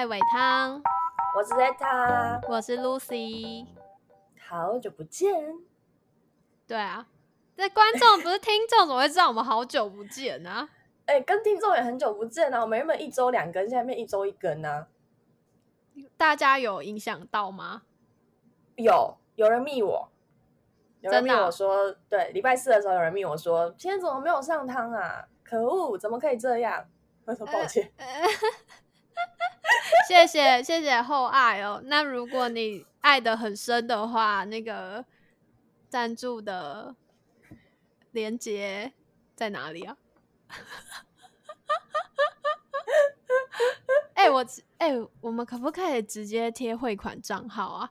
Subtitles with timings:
[0.00, 0.80] 爱伟汤，
[1.36, 3.66] 我是 Zeta，我是 Lucy。
[4.48, 5.58] 好久不见。
[6.66, 7.06] 对啊，
[7.54, 10.66] 这观众不是听众，怎么会知道我们好久不见呢、
[11.04, 12.62] 哎、跟听众也很久不见啊！
[12.62, 14.86] 我们原本一周两更，现在变一周一更呢、
[16.16, 17.82] 大家有影响到吗？
[18.76, 20.08] 有有人密我，
[21.02, 25.26] 有人密我说，对，礼拜四的时候有人密我说，今天怎么没有上汤啊？
[25.44, 26.86] 可恶，怎么可以这样？
[27.26, 27.92] 我说抱歉，
[30.08, 31.80] 谢谢谢谢厚爱哦。
[31.84, 35.04] 那如果你爱的很深的话，那个
[35.88, 36.94] 赞助的
[38.12, 38.92] 连接
[39.34, 39.96] 在哪里啊？
[44.14, 44.44] 哎、我
[44.78, 47.90] 哎、我们可不可以直接贴汇款账号啊？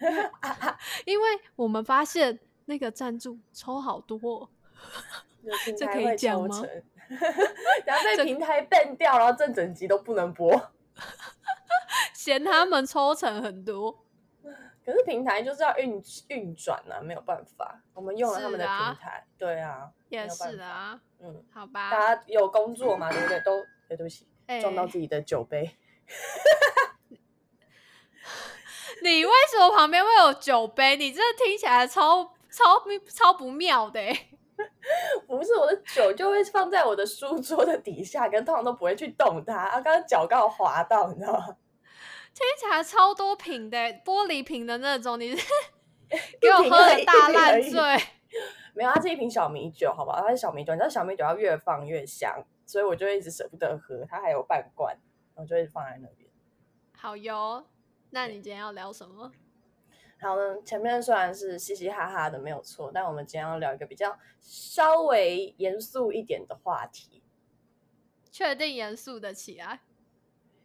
[1.04, 4.48] 因为我们发现那个赞助抽好多哦、
[5.78, 6.62] 这可以讲吗，
[7.86, 10.70] 然后被平台 ban 掉，然后这整集都不能播。
[12.12, 14.04] 嫌他们抽成很多。
[14.84, 21.90] 可是平台就是要运运转啊，没有办法，我们用了他们的平台，对啊，也是啊，嗯，好吧。
[21.90, 23.40] 大家有工作嘛，对不对？
[23.40, 25.76] 都，哎，对不起，哎撞到自己的酒杯。
[29.02, 30.96] 你为什么旁边会有酒杯？
[30.96, 32.80] 你这听起来超超
[33.12, 34.30] 超不妙的、欸，
[35.26, 39.54] 不是我的酒就会放在我的书桌的底下，跟通常都不会去动它。
[39.54, 41.56] 啊，刚刚脚刚好滑到，你知道吗？
[42.32, 45.18] 听起来超多瓶的、欸玻璃瓶的那种。
[45.18, 45.46] 你是
[46.40, 47.80] 给我喝的大烂醉，
[48.74, 50.20] 没有，它是一瓶小米酒，好不好？
[50.20, 54.04] 它是小米酒，你知道小米酒要越放越香，所以我就一直舍不得喝。
[54.08, 54.96] 它还有半罐，
[55.34, 56.30] 我就一直放在那边。
[56.96, 57.66] 好哟。
[58.10, 59.32] 那你今天要聊什么？
[60.18, 67.22] 好呢，前面虽然是嘻嘻哈哈的没有错，但我们今天要聊一个比较稍微严肃一点的话题，
[68.30, 69.80] 确定严肃的起来。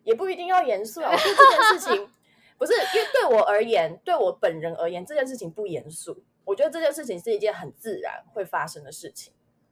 [0.03, 1.11] 也不一定要严肃啊。
[1.11, 2.09] 我觉得这件事情
[2.57, 6.23] 不是因为对我而言，对我本人而言，这件事情不严肃。
[6.43, 9.31] 我觉得这件事情是一件很自然会发生的事情，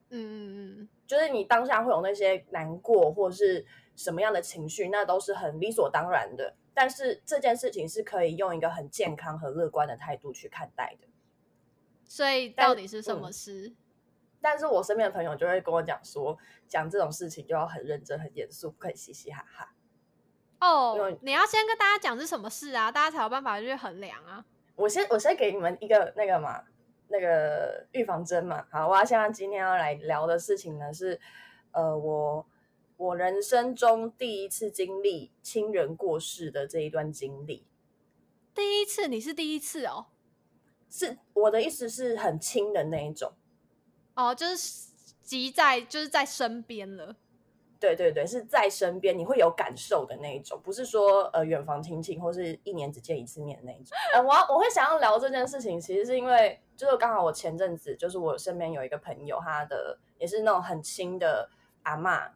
[0.09, 6.53] 嗯嗯嗯，就是你当下会有那些难过或是什么样的情绪，那都是很理所当然的。
[6.79, 11.09] 但是这件事情是可以用一个很健康和乐观的态度去看待的。
[12.06, 13.73] 所以到底是什么嗯事？
[14.40, 16.38] 但是我身边的朋友就会跟我讲说，
[16.69, 19.73] 讲这种事情就要很认真、很严肃，不可以嘻嘻哈哈。
[20.62, 24.45] 因哦为，你要先跟大家讲是什么事啊，大家才有办法去衡量啊。
[24.75, 26.63] 我先我先给你们一个那个嘛，
[27.09, 28.66] 那个预防针嘛。
[28.72, 31.19] 好，我要现在今天要来聊的事情呢是，
[31.73, 32.45] 呃，我
[32.99, 37.65] 我人生中第一次经历亲人过世的这一段经历。
[38.53, 40.07] 第一次，你是第一次哦。
[40.89, 43.31] 是我的意思是很亲的那一种，
[44.15, 44.89] 哦，就是
[45.21, 47.15] 即在就是在身边了。
[47.79, 53.97] 对对对，是在身边你会有感受的那一种，不是说呃远房亲戚或是一年只见一次面的那一种。
[54.13, 61.49] 呃，我要我会想要聊这件事情，其实是因为就是刚好我前阵子就是我身边有一个朋友，他的也是那种很亲的
[61.83, 62.31] 阿嬷，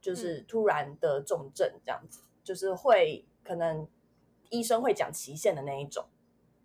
[0.00, 3.86] 就是突然得重症这样子，就是会可能
[4.50, 6.06] 医生会讲期限的那一种。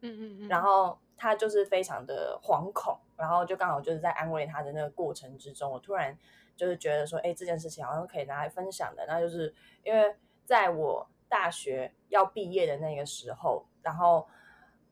[0.01, 0.47] 嗯嗯嗯。
[0.47, 6.17] 然后他就是非常的惶恐，然后就刚好就是在安慰他的那个过程之中，我突然
[6.55, 9.05] 就是觉得说，哎，这件事情好像可以拿来分享的。
[9.07, 9.53] 那就是
[9.83, 10.15] 因为
[10.45, 14.27] 在我大学要毕业的那个时候，然后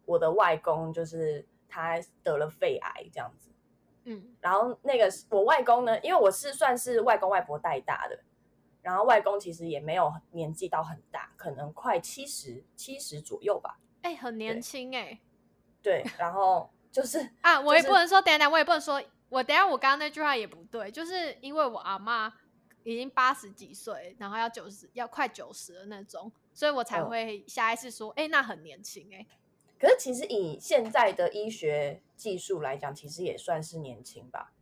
[0.05, 3.49] 我的外公就是他得了肺癌这样子，
[4.05, 8.19] 嗯然后那个我外公呢，因为我是算是外公外婆带大的，
[8.81, 13.79] 然后外公其实也没有年纪到很大，可能快七十七十左右吧。
[14.01, 15.19] 哎、很年对轻哎、
[15.81, 22.33] 对，然后 就是啊，我也不能说，等等，我也不能说，我等下我刚刚那句话也不对，就是因为我阿妈
[22.83, 29.25] 已经八十几岁，然后要九十，要快九十的那种，所以我才嗯会下意识说，哎、那很年轻哎、
[29.77, 34.53] 可是其实以现在的医学技术来讲，其实也算是年轻吧。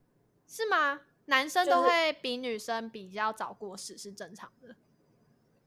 [0.47, 1.01] 是吗？
[1.27, 4.75] 男生都会比女生比较早过世是正常的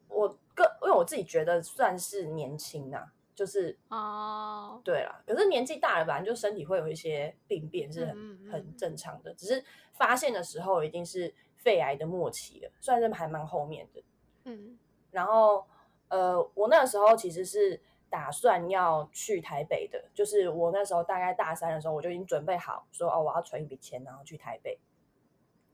[0.09, 4.81] 我个因为我自己觉得算是年轻呐、就是哦。
[4.85, 5.23] 对啦。
[5.27, 9.33] 可是年纪大了，本来就身体会有一些病变，是很、嗯嗯嗯很正常的。
[9.35, 14.03] 只是发现的时候已经是肺癌的末期了，算是还蛮后面的。
[14.45, 14.79] 嗯
[15.11, 15.67] 然后
[16.09, 24.79] 呃，我那个时候其实是打算要去台北的，就是我那时候大概大三的时候，我就已经准备好说哦，我要存一笔钱，然后去台北。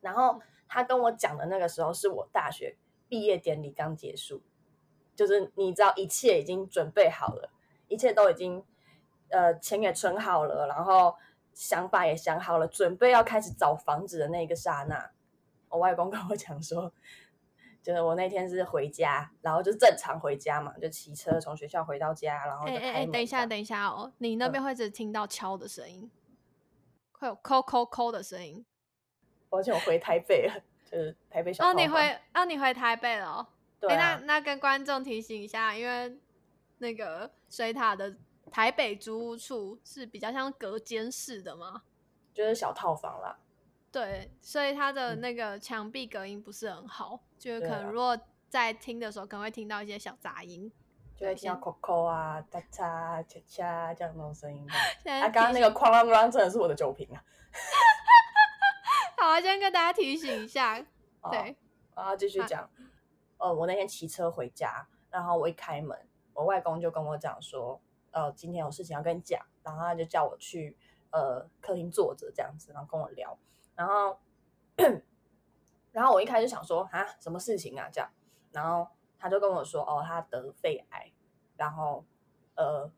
[0.06, 2.76] 然后他跟我讲的那个时候，是我大学
[3.08, 4.40] 毕业典礼刚结束，
[5.16, 7.50] 就是你知道一切已经准备好了，
[7.88, 8.64] 一切都已经
[9.30, 11.16] 呃钱也存好了，然后
[11.52, 15.10] 想法也想好了，准备要开始找房子的那个刹那，
[15.70, 16.92] 我外公跟我讲说，
[17.82, 26.08] 就是我那天是回家，然后就正常回家嘛，就骑车从学校回到家，然后就哎哎哎，等一下，等一下哦，你那边会只听到敲的声音，
[27.10, 28.64] 会有扣扣扣的声音。
[29.48, 30.54] 抱歉，我回台北了，
[30.90, 33.48] 就是台北小哦，你回哦，你回台北了
[33.80, 36.18] 对啊，那那跟观众提醒一下，因为
[36.78, 38.16] 那个水塔的
[38.50, 41.82] 台北租屋处是比较像隔间式的嘛，
[42.32, 43.38] 就是小套房啦。
[43.92, 50.70] 对，所以它的嗯那个墙壁隔音不是很好，就是可能如果在听的时候，可能会听到一些小杂音。
[51.16, 54.66] 就会听到先 Coco 啊、哒嚓、恰恰这样那种声音。
[55.10, 57.24] 啊，刚刚那个哐啷啷真的是我的酒瓶啊。
[59.18, 60.78] 好啊，先跟大家提醒一下，
[61.22, 61.56] 哦对，
[61.94, 62.70] 然后继续啊讲，
[63.38, 65.98] 呃，我那天骑车回家，然后我一开门，
[66.34, 67.80] 我外公就跟我讲说，
[68.10, 70.76] 呃，今天有事情要跟你讲，然后他就叫我去
[71.10, 73.38] 呃客厅坐着这样子，然后跟我聊，
[73.74, 74.18] 然后
[75.92, 78.10] 然后我一开始想说啊，什么事情啊这样，
[78.52, 78.86] 然后
[79.18, 81.10] 他就跟我说，哦，他得肺癌，
[81.56, 82.04] 然后
[82.54, 82.90] 呃，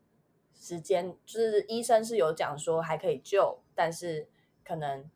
[0.52, 4.28] 时间就是医生是有讲说还可以救，但是
[4.64, 5.08] 可能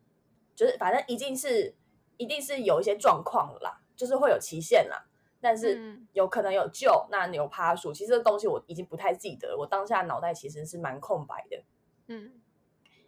[0.55, 1.75] 就是反正一定是
[2.17, 5.05] 一定是有一些状况啦，就是会有期限啦。
[5.41, 9.57] 但是嗯有可能有救，那有趴数，其实这东西我已经不太记得了。
[9.57, 11.63] 我当下脑袋其实是蛮空白的，
[12.07, 12.41] 嗯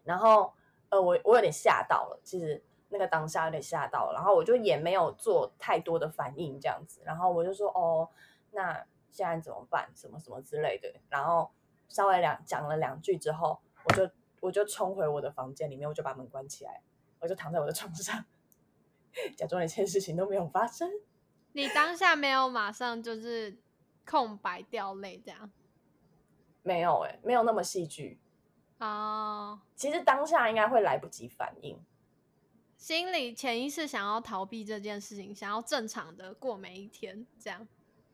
[0.04, 0.54] 然后
[0.90, 8.10] 呃，我我有点吓到了，其实那个当下有点吓到了，然后我就也没有做太多的反应这样子，然后我就说哦，
[8.52, 9.90] 那现在怎么办？
[9.96, 11.50] 什么什么之类的，然后
[11.88, 14.10] 稍微两讲了两句之后，我就
[14.42, 16.82] 我就冲回我的房间里面，我就把门关起来，
[17.26, 18.24] 我就躺在我的床上，
[19.36, 20.88] 假装一切事情都没有发生。
[21.54, 23.58] 你当下没有马上就是
[24.06, 25.50] 空白掉泪这样
[26.62, 28.20] 没有哎、没有那么戏剧。
[28.78, 31.80] 哦，其实当下应该会来不及反应，
[32.78, 37.68] 心里潜意识想要逃避这件事情，想要正常的过每一天，这样。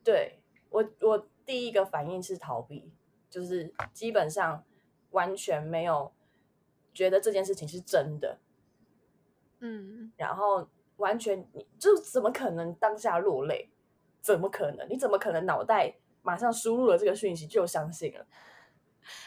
[0.04, 2.94] 对我，我第一个反应是逃避，
[3.30, 4.64] 就是基本上
[5.10, 6.14] 完全没有
[6.94, 8.38] 觉得这件事情是真的，
[9.62, 10.68] 嗯，然后
[10.98, 13.70] 完全你就怎么可能当下落泪？
[14.22, 14.88] 怎么可能？
[14.88, 18.26] 你怎么可能脑袋马上输入了这个讯息就相信了？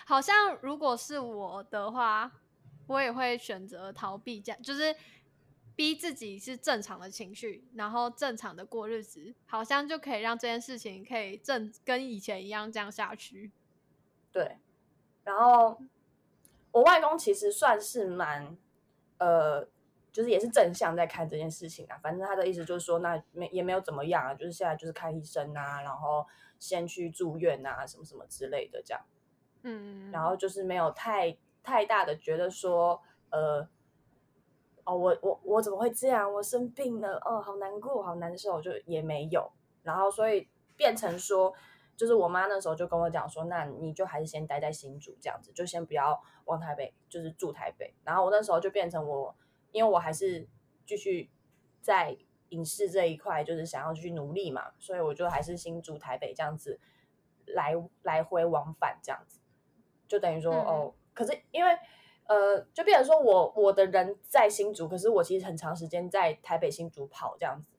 [0.07, 2.31] 好像如果是我的话，
[2.87, 4.95] 我也会选择逃避，这样就是
[5.75, 13.51] 逼自己是正常的情绪，然后正常的过日子，好像就可以让这件事情可以正跟以前一样这样下去。
[14.31, 14.59] 对，
[15.25, 15.81] 然后
[16.71, 18.57] 我外公其实算是蛮
[19.19, 19.67] 呃，
[20.15, 21.99] 就是也是正向在看这件事情啊。
[22.01, 26.25] 反正他的意思就是说，那没也没有怎么样啊，就是现在就是看医生啊，然后
[26.61, 29.03] 先去住院啊，什么什么之类的这样。
[29.65, 33.67] 嗯，然后就是没有太太大的觉得说，呃，
[34.85, 36.33] 哦，我我我怎么会这样？
[36.33, 39.51] 我生病了，哦，好难过，好难受，就也没有。
[39.83, 41.53] 然后所以变成说，
[41.97, 47.95] 就是我妈那时候就跟我讲说，那你就还是先待在新竹这样子，就先不要往台北，就是住台北。
[48.05, 49.35] 然后我那时候就变成我，
[49.75, 50.47] 因为我还是
[50.87, 51.29] 继续
[51.83, 52.17] 在
[52.51, 56.79] 影视这一块，就是想要去努力嘛，所以我就还是新竹台北这样子
[57.47, 59.41] 来来回往返这样子。
[60.07, 61.77] 就等于说、嗯哦，可是因为
[62.27, 67.77] 呃，就变成说我我的人在新竹，可是我其实很长时间在台北新竹跑这样子，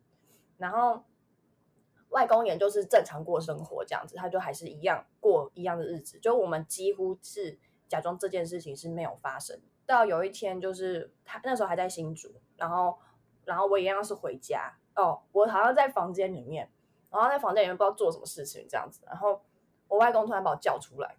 [0.57, 1.05] 然后
[2.09, 9.61] 外公也就是正常过生活这样子，他就还是一样过一样的日子，就我们几乎是假装这件事情是没有发生。
[9.85, 12.97] 到有一天，就是他那时候还在新竹，然后
[13.43, 16.69] 然后我一样是回家哦，我好像在房间里面，
[17.09, 19.41] 然后在房间里面不知道做什么事情这样子，然后
[19.87, 21.15] 我外公突然把我叫出来。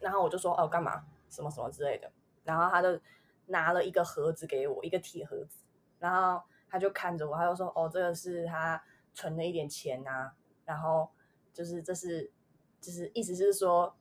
[0.00, 2.08] 然后我就说哦干嘛什么什么之类的，
[2.44, 3.00] 然后他就
[3.46, 5.58] 拿了一个盒子给我，一个铁盒子，
[5.98, 8.80] 然后他就看着我，他就说哦这个是他
[9.12, 10.32] 存了一点钱啊，
[10.64, 11.10] 然后
[11.52, 12.30] 就是这是
[12.80, 13.92] 就是意思是说，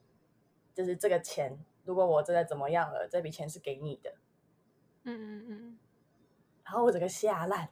[0.75, 1.57] 就是这个钱
[1.87, 4.13] 如果我真的怎么样了，这笔钱是给你的，
[5.03, 5.79] 嗯嗯嗯，
[6.65, 7.69] 然后我整个吓烂，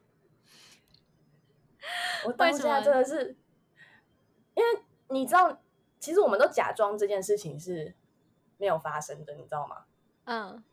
[2.26, 3.36] 我当下真的是，
[4.56, 5.62] 因为你知道，
[6.00, 7.94] 其实我们都假装这件事情是
[8.58, 9.86] 没有发生的，你知道吗？
[10.24, 10.64] 嗯。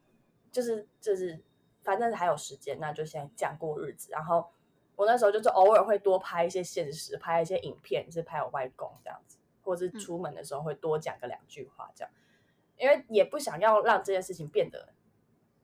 [0.53, 1.43] 就是就是，
[1.81, 4.13] 反正还有时间，那就先这样过日子。
[4.13, 4.51] 然后
[4.97, 12.13] 我那时候就是偶尔会多拍一些现实，拍一些影片，是拍我外公这样子，或者是出门的时候会多讲个两句话这样，
[12.83, 14.89] 因为也不想要让这件事情变得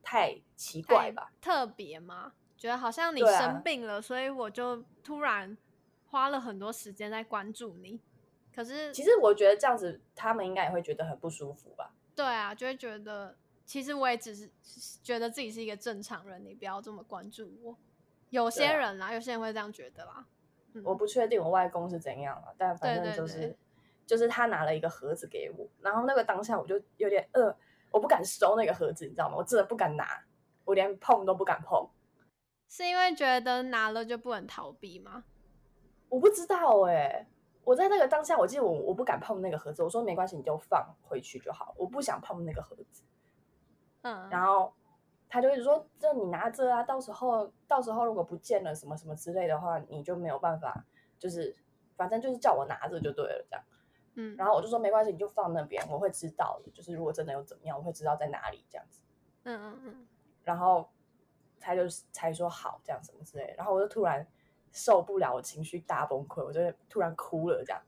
[0.04, 1.32] 太奇怪吧。
[1.40, 2.32] 特别吗？
[2.56, 5.58] 觉得好像你生病了，所以我就突然
[6.06, 8.00] 花了很多时间在关注你。
[8.54, 11.92] 可是，其实我觉得这样子，他们应该也会觉得很不舒服吧。
[12.14, 14.48] 对啊，就会觉得其实我也只是
[15.02, 17.76] 觉得自己是一个正常人，你不要这么关注我。
[18.30, 20.24] 有些人啦，有些人会这样觉得啦。
[20.74, 23.56] 嗯我不确定我外公是怎样了，但反正就是对
[24.08, 27.54] 就是他拿了一个盒子给我，然后那个当下我就有点呃，
[27.90, 29.36] 我不敢收那个盒子，你知道吗？
[29.36, 30.24] 我真的不敢拿，
[30.64, 31.86] 我连碰都不敢碰。
[32.70, 35.24] 是因为觉得拿了就不能逃避吗？
[36.08, 37.28] 我不知道哎、
[37.64, 43.04] 我在那个当下，我记得我我不敢碰那个盒子，我说没关系，你就放回去就好，我不想碰那个盒子。
[44.00, 44.72] 嗯，然后
[45.28, 50.86] 他就一直说：“这你拿着啊，到时候到时候如果不见了什么什么之类的话，你就没有办法，
[51.18, 51.54] 就是
[51.94, 53.62] 反正就是叫我拿着就对了这样。”
[54.20, 56.70] 嗯，然后我就说没关系，你就放那边，我会知道的。
[56.72, 59.00] 就是如果真的有怎么样，我会知道在哪里这样子。
[59.44, 60.08] 嗯嗯嗯，
[60.42, 60.90] 然后
[61.60, 63.54] 他就才说好这样什么之类的。
[63.54, 64.26] 然后我就突然
[64.72, 67.80] 受不了，我情绪大崩溃，我就突然哭了这样。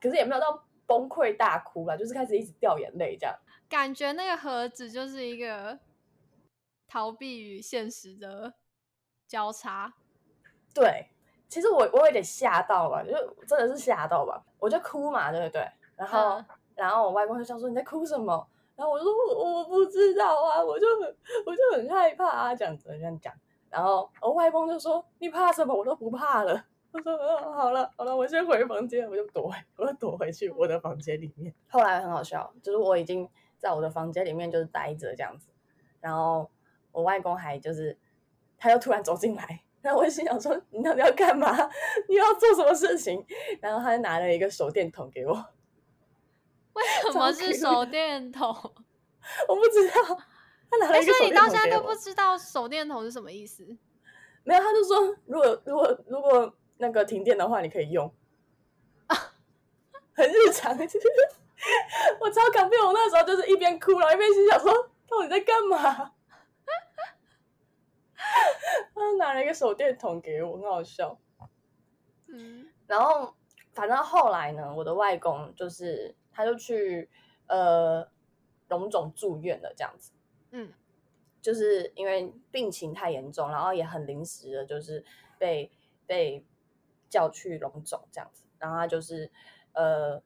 [0.00, 3.38] 可是也没有到崩溃大哭了，就是开始一直掉眼泪这样。
[3.68, 5.78] 感觉那个盒子就是一个
[6.88, 8.54] 逃避与现实的
[9.28, 9.94] 交叉。
[10.74, 11.10] 对，
[11.48, 13.12] 其实我我有点吓到吧，就
[13.46, 15.66] 真的是吓到吧，我就哭嘛，对不对？
[15.96, 16.44] 然后、嗯
[16.76, 18.46] 然后我外公就想说你在哭什么？
[18.76, 23.32] 然后我说我我不知道啊，我就很我就很害怕啊，这样子这样讲。
[23.70, 25.74] 然后我外公就说你怕什么？
[25.74, 26.62] 我都不怕了。
[26.92, 31.54] 我说哦好了好了，我先回房间，我就躲回我就躲回去我的房间里面。
[31.70, 33.26] 后来很好笑，就是我已经
[33.56, 35.48] 在我的房间里面就是待着这样子，
[36.00, 36.50] 然后
[36.92, 37.98] 我外公还就是
[38.58, 41.48] 他又突然走进来，然后我心想说你到底要干嘛？
[42.10, 43.24] 你要做什么事情？
[43.60, 45.32] 然后他就拿了一个手电筒给我，
[46.74, 48.48] 为什么是手电筒？
[49.46, 49.94] 我不知道
[50.68, 53.64] 他拿了一个手电以你到现在都不知道手电筒是什么意思？
[54.42, 58.12] 没有，他就说如果如果如果那个停电的话，你可以用，
[60.16, 60.76] 很日常。
[62.20, 64.72] 我超感动，我那时候就是一边哭，然后一边心想说
[65.08, 66.10] 到底在干嘛？
[68.96, 71.16] 他 拿了一个手电筒给我，很好笑。
[72.28, 73.34] 嗯然后
[73.72, 77.08] 反正后来呢，我的外公就是他就去
[77.46, 78.08] 呃
[78.68, 80.12] 龙总住院了，这样子，
[80.50, 80.72] 嗯
[81.40, 85.04] 就是因为病情太严重，然后也很临时的，就是
[85.38, 85.70] 被
[86.06, 86.44] 被
[87.08, 89.30] 叫去龙总这样子，然后他就是
[89.72, 90.20] 呃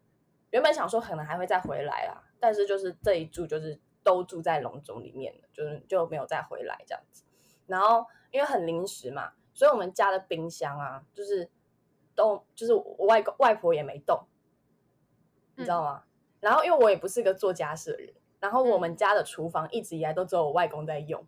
[0.50, 7.24] 原本想说可能还会再回来啦，但是就是这一住就是都住在龙总里面了，就是就没有再回来这样子。
[7.66, 11.48] 然后因为很临时嘛，所以我们家的冰箱啊，就是
[12.14, 14.26] 都就是我外公外婆也没动，
[15.56, 16.04] 你知道吗？
[16.40, 21.26] 然后因为我也不是个做家事的人，然后我们家的厨房一直以来都只有我外公在用，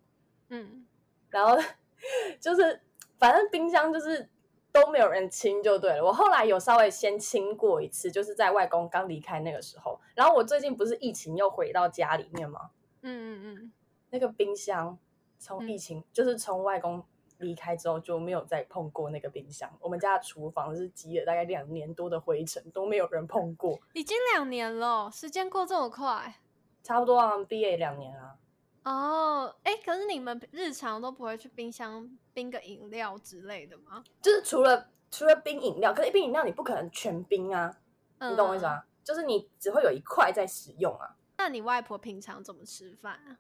[0.49, 0.87] 嗯
[1.31, 1.57] 然后
[2.41, 2.81] 就是
[3.19, 4.29] 反正冰箱就是
[4.71, 6.05] 都没有人清就对了。
[6.05, 10.01] 我后来有稍微先清过一次，就是在外公刚离开那个时候。
[10.15, 12.71] 然后我最近不是疫情又回到家里面吗？
[13.03, 13.73] 嗯嗯嗯，
[14.11, 14.99] 那个冰箱
[15.43, 17.05] 从嗯疫情、就是从外公
[17.39, 19.69] 离开之后就没有再碰过那个冰箱。
[19.81, 23.81] 我们家的厨房是积了大概两年多的灰尘，都没有人碰过。
[23.93, 26.37] 已经两年了，时间过这么快
[26.85, 28.37] 差不多啊，毕业两年啊。
[28.85, 29.57] 哦。
[29.65, 34.05] 哎、可是你们日常都不会去冰箱冰个饮料之类的吗？
[34.23, 37.77] 就是除了除了冰饮料，可是冰饮料你不可能全冰啊，
[38.21, 38.71] 你懂我意思嗯？
[38.71, 38.85] 吗？
[39.03, 41.17] 就是你只会有一块在使用啊。
[41.39, 43.37] 那你外婆平常怎么吃饭啊？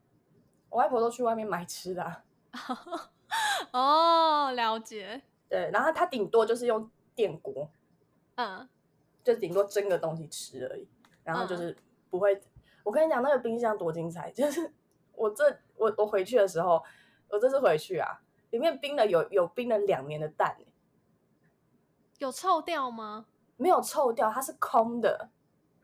[0.72, 2.24] 我外婆都去外面买吃的、啊，
[3.72, 5.20] 哦，了解。
[5.50, 7.68] 对，然后她顶多就是用电锅，
[8.36, 8.66] 嗯
[9.22, 10.88] 就顶多蒸个东西吃而已，
[11.22, 11.76] 然后就嗯是
[12.08, 12.42] 不会。
[12.82, 14.72] 我跟你讲，那个冰箱多精彩，就是
[15.12, 15.44] 我这
[15.76, 16.82] 我我回去的时候，
[17.28, 20.66] 我这次回去啊，里面冰了有有冰了两年的蛋、欸，
[22.16, 23.26] 有臭掉吗？
[23.58, 25.28] 没有臭掉，它是空的，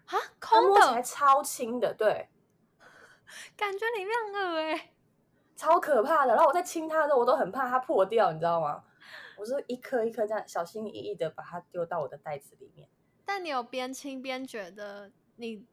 [0.06, 2.30] 啊，它空摸起来，超轻的，对，
[3.56, 4.90] 感觉里面很恶哎、
[5.56, 6.34] 超可怕的。
[6.34, 8.84] 然后我在清它的时候，我都很怕它破掉，你知道吗？
[9.36, 12.88] 我是一颗一颗这样小心翼翼的把它丢到我的袋子里面。
[13.24, 15.64] 但你有边清边觉得你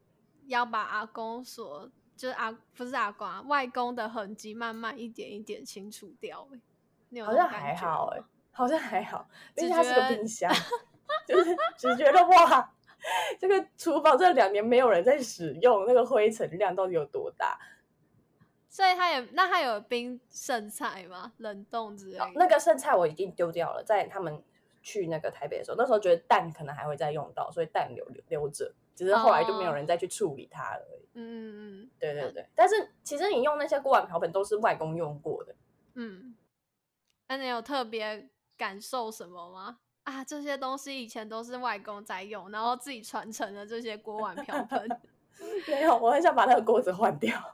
[0.46, 6.60] 要把阿公所就是阿不是阿公啊外公的痕迹慢慢一点一点清除掉、欸，
[7.08, 10.50] 你有好像还好哎、吗好像还好，毕只竟它是个冰箱，
[11.26, 12.72] 就是只觉得哇，
[13.38, 17.58] 这个厨房这两年没有人在使用，那个灰尘量到底有多大？
[18.68, 21.32] 所以他也那他有冰剩菜吗？
[21.38, 22.24] 冷冻之类的？
[22.24, 24.42] 哦那个剩菜我已经丢掉了，在他们
[24.82, 31.08] 去那个台北的时候，那时候觉得蛋可能还会再用到，所以蛋留留留着，只是后来就没有哦人再去处理它了而已。
[31.14, 35.54] 嗯嗯对对对，但是其实你用那些锅碗瓢盆都是外公用过的，
[35.94, 36.36] 嗯嗯，
[37.28, 39.78] 那你有特别感受什么吗？
[40.06, 45.00] 啊，这些东西以前都是外公在用，然后自己传承了这些锅碗瓢盆。
[45.66, 47.28] 没有，我很想把那个锅子换掉。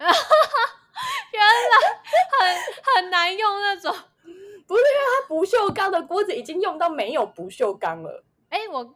[1.32, 1.50] 原来
[2.38, 3.90] 很很难用那种，
[4.22, 4.28] 不
[4.68, 8.22] 不是因为它不锈钢的锅子已经用到没有不锈钢了。
[8.50, 8.94] 哎、我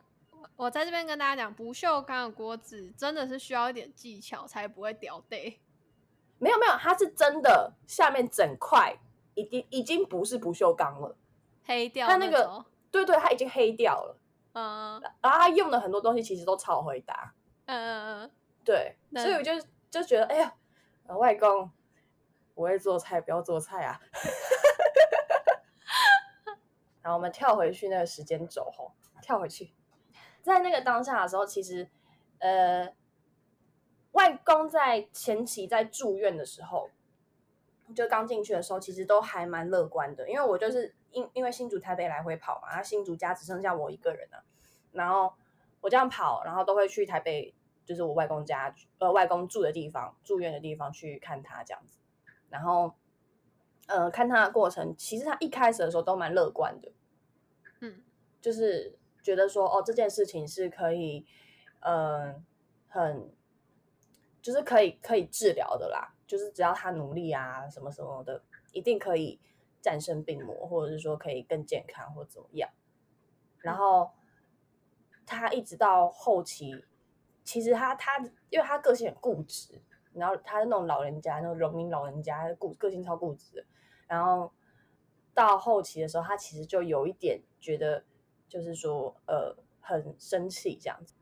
[0.56, 5.58] 我在这边跟大家讲，不锈钢的锅子真的是需要一点技巧才不会掉队。
[6.38, 8.98] 没有没有，它是真的下面整块
[9.34, 11.16] 已经已经不是不锈钢了。
[11.64, 14.18] 黑掉它那个种对对，它已经黑掉了。
[14.52, 17.34] 嗯然后他用的很多东西其实都超回答。
[17.66, 18.30] 嗯嗯嗯，
[18.64, 19.52] 对，所以我就
[19.90, 20.54] 就觉得，哎呀，
[21.06, 21.70] 呃外公，
[22.54, 24.00] 不会做菜，不要做菜啊。
[27.02, 29.70] 然后我们跳回去那个时间轴吼，跳回去，
[30.42, 31.88] 在那个当下的时候，其实
[32.38, 32.92] 呃，
[34.12, 36.90] 外公在前期在住院的时候，
[37.94, 44.44] 就刚进去的时候，其实都还蛮乐观的，因为我就是因因为新竹台北来回跑嘛，然后新竹家只剩下我一个人啊，
[44.92, 45.32] 然后
[45.80, 47.54] 我这样跑，然后都会去台北，
[47.86, 51.98] 就是我外公家呃外公住的地方，住院的地方去看他这样子，
[52.50, 52.94] 然后
[53.86, 56.92] 呃看他的过程，其实他一开始的时候都蛮乐观的，
[57.80, 58.02] 嗯。
[58.38, 61.26] 就是觉得说哦这件事情是可以，
[61.80, 62.44] 嗯、
[62.86, 63.28] 很
[64.40, 69.40] 就是可以可以治疗的啦，就是只要他努力啊什么什么的，一定可以
[69.86, 72.68] 战胜病魔，或者是说可以更健康或怎么样。
[73.58, 74.10] 然后
[75.24, 76.84] 他一直到后期，
[77.44, 78.18] 其实他他
[78.50, 79.80] 因为他个性很固执，
[80.12, 83.64] 然后他是那种老人家，那种农民老人家，固个性超固执的。
[84.08, 84.52] 然后
[85.32, 88.02] 到后期的时候，他其实就有一点觉得，
[88.48, 91.14] 就是说呃很生气这样子。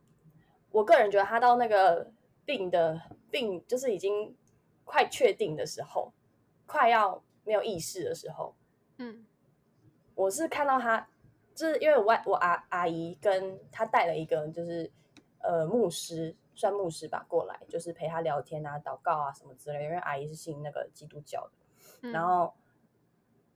[0.70, 2.10] 我个人觉得他到那个
[2.46, 2.98] 病的
[3.30, 4.34] 病就是已经
[4.84, 6.14] 快确定的时候，
[6.64, 8.54] 快要没有意识的时候，
[8.98, 9.24] 嗯
[10.14, 11.08] 我是看到他，
[11.54, 14.90] 就是因为我外我阿阿姨跟他带了一个就是
[15.40, 19.84] 呃牧师，算牧师吧过来，就是陪他聊天啊、祷告啊什么之类的。
[19.84, 21.52] 因为阿姨是信那个基督教的，
[22.02, 22.54] 嗯，然后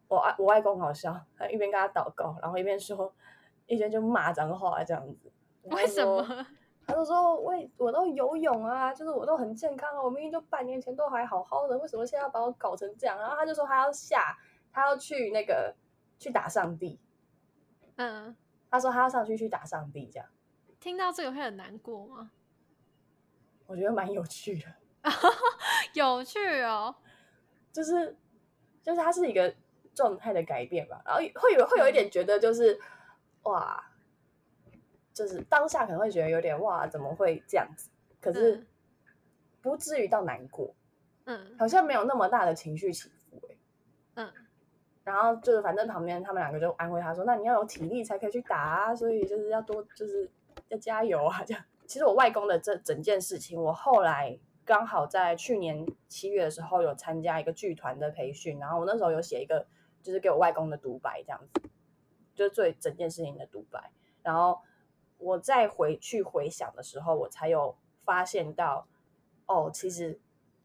[0.09, 3.15] 我外我外公好笑，他一边跟他祷告，然后一边说，
[3.67, 5.31] 一边就骂脏话这样子。
[5.63, 6.47] 为什说么？
[6.89, 14.39] 他就说：“我我都游泳啊，就是我都很健康啊，我明明就半年前都还好好的，为什么现在要把我搞成这样？”然后他就说他要下，
[14.73, 15.77] 他要去那个
[16.19, 16.99] 去打上帝。
[17.97, 18.35] 嗯，
[18.71, 20.27] 他说他要上去去打上帝，这样
[20.81, 22.31] 听到这个会很难过吗？
[23.67, 24.67] 我觉得蛮有趣的。
[25.93, 26.95] 有趣哦，
[27.71, 28.17] 就是
[28.83, 29.55] 就是它是一个
[29.95, 32.81] 状态的改变吧，然后会有会有一点觉得就是
[33.43, 33.91] 哇，
[35.19, 37.91] 就是当下可能会觉得有点哇，怎么会这样子？
[38.21, 38.67] 可是嗯
[39.61, 40.73] 不至于到难过，
[41.25, 43.59] 嗯好像没有那么大的情绪起伏、欸、
[44.15, 44.33] 嗯
[45.03, 50.31] 然后就是反正旁边他们两个就安慰他说：“那你要有体力才可以去打啊，所以就是要多就是
[50.69, 51.65] 要加油啊。”这样。
[51.87, 59.67] 其实我外公的这整件事情，我后来刚好在去年七月的时候有参加一个剧团的培训，然后我那时候有写一个
[60.03, 61.63] 就是给我外公的独白，这样子，
[62.35, 63.91] 就是最整件事情的独白。
[64.23, 64.61] 然后
[65.19, 68.87] 我再回去回想的时候，我才有发现到，
[69.47, 70.19] 哦，其实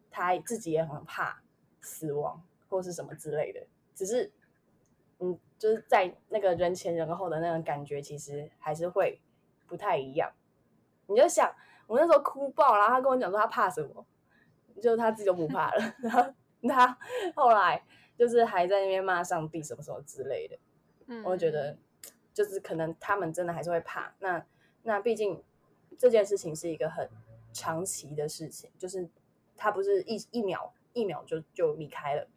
[0.09, 1.41] 他自己也很怕
[1.81, 3.65] 死亡或是什么之类的。
[3.95, 4.31] 只是，
[5.19, 9.21] 嗯，就是在那个人前人后的那种感觉，其实还是会
[9.67, 10.31] 不太一样。
[11.07, 11.53] 你就想，
[11.87, 14.05] 我那时候哭爆，然后他跟我讲说他怕什么，
[14.81, 16.33] 就他自己都不怕了， 然后
[16.67, 16.97] 他
[17.35, 17.83] 后来
[18.17, 20.57] 就是还在那边骂上帝什么什么之类的。
[21.07, 21.77] 嗯，我觉得，
[22.33, 24.13] 就是可能他们真的还是会怕。
[24.19, 24.45] 那
[24.83, 25.43] 那毕竟
[25.97, 27.09] 这件事情是一个很
[27.53, 29.07] 长期的事情，就是
[29.55, 32.27] 他不是一一秒一秒就就离开了。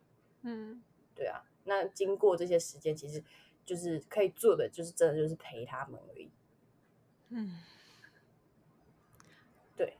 [0.42, 0.82] 嗯
[1.14, 3.24] 对啊，那经过这些时间，其实
[3.64, 6.30] 就是可以做的，就是真的就是陪他们而已。
[7.30, 7.58] 嗯，
[9.76, 9.96] 对，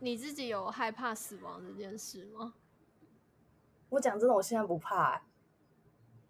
[0.00, 2.54] 你自己有害怕死亡这件事吗？
[3.88, 5.22] 我讲真的，我现在不怕、欸。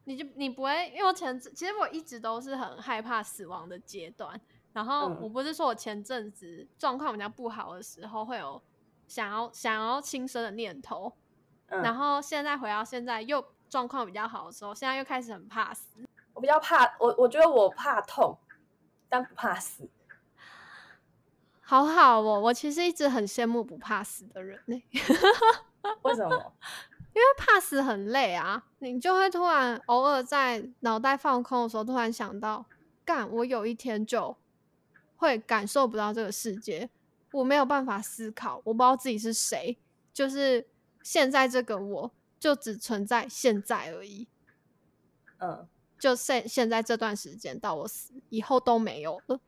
[0.08, 4.40] 你就你不会，因为我前其实我一直都是很害怕死亡的阶段。
[4.72, 8.62] 然后嗯我不是说我前阵子状况比较不好的时候会有
[9.06, 11.12] 想要想要轻生的念头，
[11.66, 15.88] 嗯，然后现在回到现在又状况比较好的时候，现在又开始很怕死。
[16.32, 18.38] 我比较怕，我我觉得我怕痛，
[19.10, 19.90] 但不怕死。
[21.60, 24.82] 好好哦，我其实一直很羡慕不怕死的人呢、
[26.00, 26.54] 为什么？
[27.14, 32.66] 因为怕死很累啊，你就会突然偶尔在脑袋放空的时候，突然想到，
[33.04, 34.36] 干，我有一天就
[35.16, 36.90] 会感受不到这个世界，
[37.32, 39.78] 我没有办法思考，我不知道自己是谁，
[40.12, 40.68] 就是
[41.02, 44.28] 现在这个我就只存在现在而已，
[45.38, 45.66] 嗯。
[45.98, 49.40] 就现现在这段时间到我死以后都没有了，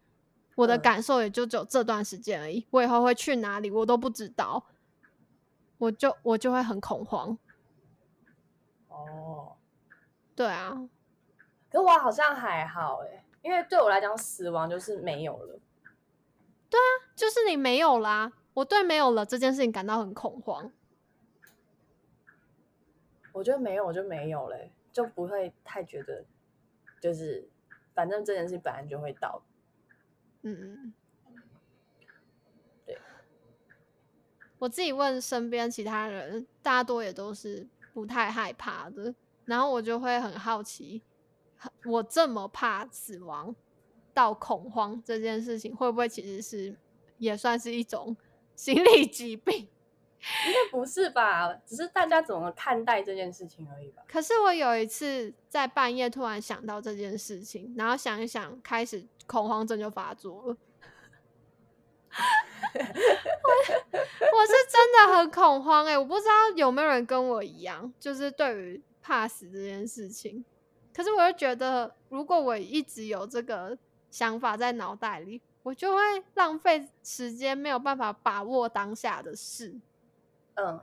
[0.56, 0.80] 我的嗯。
[0.80, 4.66] 感受也就只有这段时间而已，我以后会去哪里我都不知道，
[5.78, 7.38] 我就我就会很恐慌。
[9.08, 9.56] 哦，
[10.34, 10.88] 对啊，
[11.70, 15.58] 可我好像还好哎，因为对我来讲，死亡就是没有了。
[16.68, 18.32] 对啊就是你没有啦。
[18.52, 20.72] 我对没有了这件事情感到很恐慌。
[23.32, 26.24] 我觉得没有，我就没有嘞，就不会太觉得，
[27.00, 27.48] 就是
[27.94, 29.40] 反正这件事本来就会到。
[30.42, 30.94] 嗯嗯，
[32.84, 32.98] 对。
[34.58, 41.02] 我自己问身边其他人，大多也都是不太害怕的，然后我就会很好奇，
[41.84, 43.54] 我这么怕死亡
[44.14, 46.76] 到恐慌这件事情，会不会其实是
[47.18, 48.16] 也算是一种
[48.56, 49.68] 心理疾病？
[50.46, 51.54] 应该不是吧？
[51.64, 54.02] 只是大家怎么看待这件事情而已吧。
[54.06, 60.56] 可是我有一次在半夜突然想到这件事情，然后想一想，开始恐慌症就发作了。
[62.62, 63.50] 我
[64.38, 70.44] 我是真的很恐慌哎、我不知道有没有人跟我一样，就是对于怕死这件事情。
[70.94, 73.76] 可是我又觉得，如果我一直有这个
[74.10, 76.02] 想法在脑袋里，我就会
[76.34, 79.74] 浪费时间，没有办法把握当下的事。
[80.54, 80.80] 嗯，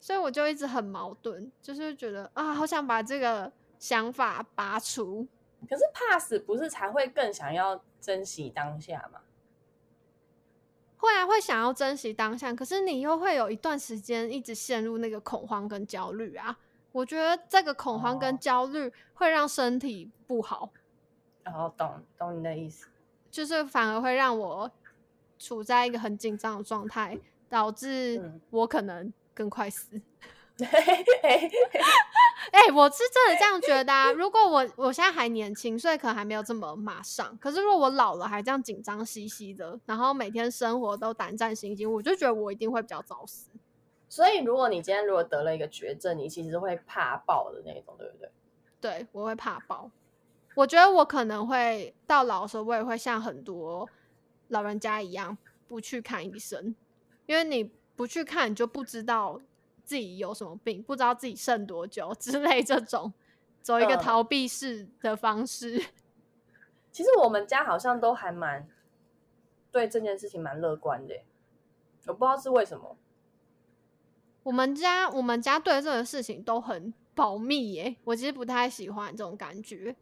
[0.00, 5.26] 所以我就一直很矛盾，就是觉得啊，好想把这个想法拔除。
[5.68, 9.20] 可是怕死不是才会更想要珍惜当下吗？
[11.04, 16.58] 会啊，会想要珍惜当下，可是你又会有一段时间一直陷入那个恐慌跟焦虑啊。
[16.92, 20.70] 我觉得这个恐慌跟哦焦虑会让身体不好，
[21.42, 22.86] 然后懂懂你的意思。
[23.30, 24.70] 就是反而会让我
[25.38, 30.00] 处在一个很紧张的状态，导致嗯我可能更快死。
[30.20, 30.66] 嘿嘿
[31.22, 31.50] 嘿
[32.52, 34.12] 哎、我是真的这样觉得啊！
[34.12, 37.36] 如果我我现在还年轻，所以可能还没有这么马上。
[37.38, 43.50] 可是如果我老了还这样紧张兮兮的，然后每天生活都胆战心惊，我就觉得我一定会比较早死。
[44.08, 48.30] 所以，如果你今天如果得了一个绝症，你其实会怕爆的那种，对不对？
[48.80, 49.90] 对，我会怕爆。
[50.54, 53.88] 我觉得我可能会到老的时候，我也会像很多
[54.48, 55.36] 老人家一样
[55.66, 56.76] 不去看医生，
[57.26, 59.40] 因为你不去看，你就不知道
[59.84, 63.12] 自己有什么病，不知道自己剩多久之类这种，
[63.62, 65.84] 走一个嗯逃避式的方式。
[66.90, 68.68] 其实我们家好像都还蛮
[69.70, 71.14] 对这件事情蛮乐观的，
[72.06, 72.96] 我不知道是为什么。
[74.44, 79.96] 我们家我们家对这个事情都很保密耶，我其实不太喜欢这种感觉。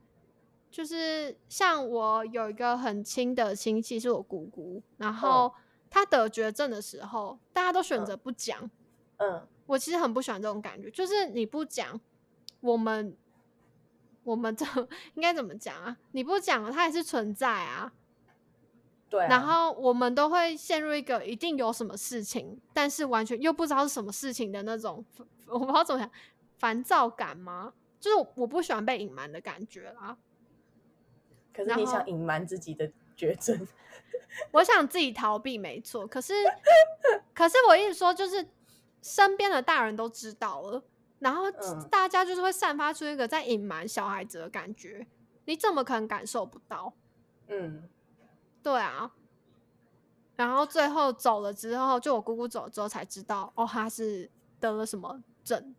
[0.71, 5.53] 就是像我有一个很亲的亲戚是我姑姑，然后
[5.89, 8.71] 她得绝症的时候，大家都选择不讲。
[9.19, 12.01] 嗯，我其实很不喜欢这种感觉，就是你不讲，
[12.61, 13.17] 我们
[14.25, 14.65] 我们这
[15.15, 15.97] 应该怎么讲啊？
[16.13, 17.93] 你不讲，它还是存在啊。
[19.09, 19.29] 对啊。
[19.29, 25.05] 然后我们都会陷入一个一定有什么事情，但是完全又不知道是什么事情的那种，
[25.47, 26.11] 我不知道怎么讲，
[26.59, 27.73] 烦躁感吗？
[28.01, 30.17] 就是我不喜欢被隐瞒的感觉啦。
[31.55, 33.69] 可是你想隐瞒自己的绝症，
[34.51, 36.07] 我想自己逃避，没错。
[36.07, 36.33] 可是，
[37.35, 38.45] 可是我一直说，就是
[39.03, 40.83] 身边的大人都知道了，
[41.19, 45.07] 然后嗯大家就是会散发出一个在隐瞒小孩子的感觉，
[45.45, 46.95] 你怎么可能感受不到？
[47.49, 47.89] 嗯，
[48.63, 49.13] 对啊，
[50.37, 55.75] 然后最后走了之后，就我姑姑走了之后才知道，哦，她是得了什么症，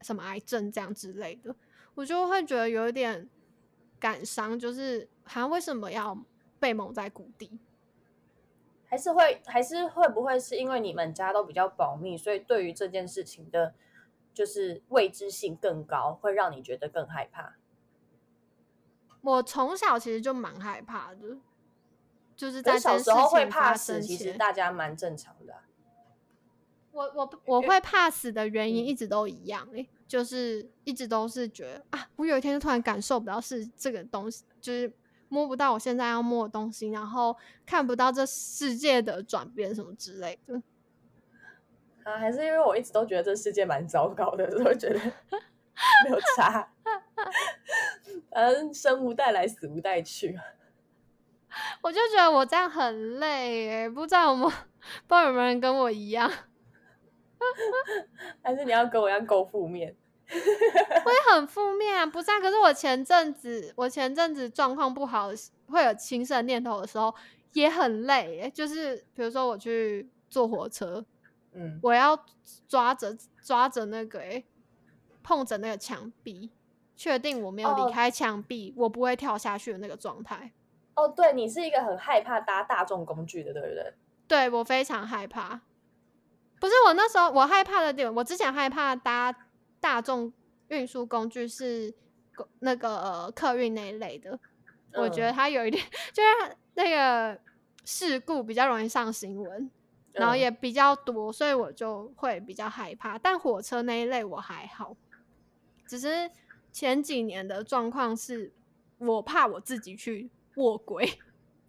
[0.00, 1.54] 什么癌症这样之类的，
[1.94, 3.28] 我就会觉得有一点
[3.98, 6.16] 感伤，就是他为什么要
[6.58, 7.58] 被蒙在鼓底？
[8.90, 13.72] 还是会还是会不会是因为你们家都比较保密，所以对于这件事情的，
[14.34, 17.54] 就是未知性更高，会让你觉得更害怕？
[19.20, 21.38] 我从小其实就蛮害怕的，
[22.34, 25.62] 就是在小时候会怕死，其实，大家蛮正常的啊、
[26.90, 34.92] 我我我会怕死的原因一直都一样、欸，就是一直都是觉得啊，我有一天就突然感受不到是这个东西，就是
[35.30, 40.60] 摸不到我现在要摸的东西，然后看不到这世界的转变什么之类的。
[42.04, 46.70] 啊，还是因为我一直都觉得这世界蛮糟糕的， 所以觉得没有差。
[48.30, 50.38] 反正生无带来，死无带去。
[51.82, 56.30] 我就觉得我这样很累诶、不知道有没有不知道有没有人跟我一样，
[58.42, 59.96] 还是你要跟我一样够负面？
[61.04, 62.40] 会很负面啊，不是啊？
[62.40, 65.30] 可是我前阵子我前阵子状况不好，
[65.68, 67.14] 会有轻生念头的时候，
[67.52, 68.50] 也很累、欸。
[68.50, 71.04] 就是比如说我去坐火车，
[71.52, 72.18] 嗯，我要
[72.68, 74.44] 抓着抓着那个、欸，
[75.22, 76.50] 碰着那个墙壁，
[76.96, 80.52] 确定我没有哦离开墙壁，我不会跳下去的那个状态。
[80.94, 83.94] 哦，对你是一个很害怕搭大众工具的，对不对？
[84.28, 85.60] 对我非常害怕。
[86.60, 89.34] 不是我那时候我害怕的点，我之前害怕搭
[89.80, 90.32] 大众
[90.68, 91.92] 运输工具是
[92.60, 94.38] 那个客运那一类的，
[94.94, 95.26] 我觉嗯。
[95.26, 97.40] 得它有一点 就是那个
[97.84, 99.70] 事故比较容易上新闻，
[100.12, 100.38] 然后嗯。
[100.38, 103.18] 也比较多，所以我就会比较害怕。
[103.18, 104.96] 但火车那一类我还好，
[105.86, 106.30] 只是
[106.70, 108.52] 前几年的状况是
[108.98, 111.04] 我怕我自己去卧轨，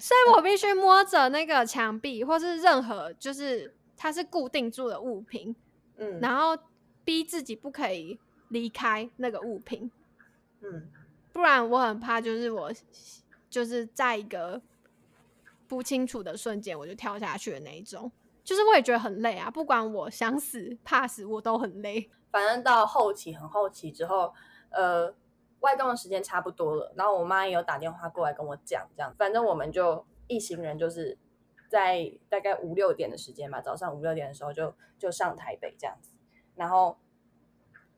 [0.00, 5.54] 所以我必须摸着那个墙壁或是任何就是它是固定住的物品，
[5.96, 6.18] 嗯。
[6.20, 6.56] 然后
[7.04, 9.90] 逼自己不可以离开那个物品，
[10.60, 10.90] 嗯
[11.32, 12.72] 不然我很怕就是我
[13.50, 14.62] 就是在一个
[15.66, 18.10] 不清楚的瞬间我就跳下去的那一种。
[18.44, 22.10] 就是我也觉得很累啊，不管我想死怕死，我都很累。
[22.30, 24.34] 反正到后期很后期之后，
[24.68, 25.14] 呃，
[25.60, 31.16] 外公的时间差不多了，然后我妈也有打电话过来跟我讲，这样，反正我们就一行人就是
[31.70, 36.10] 在大概五六点的时间吧，早上五六点的时候就就上台北这样子，
[36.56, 36.96] 然后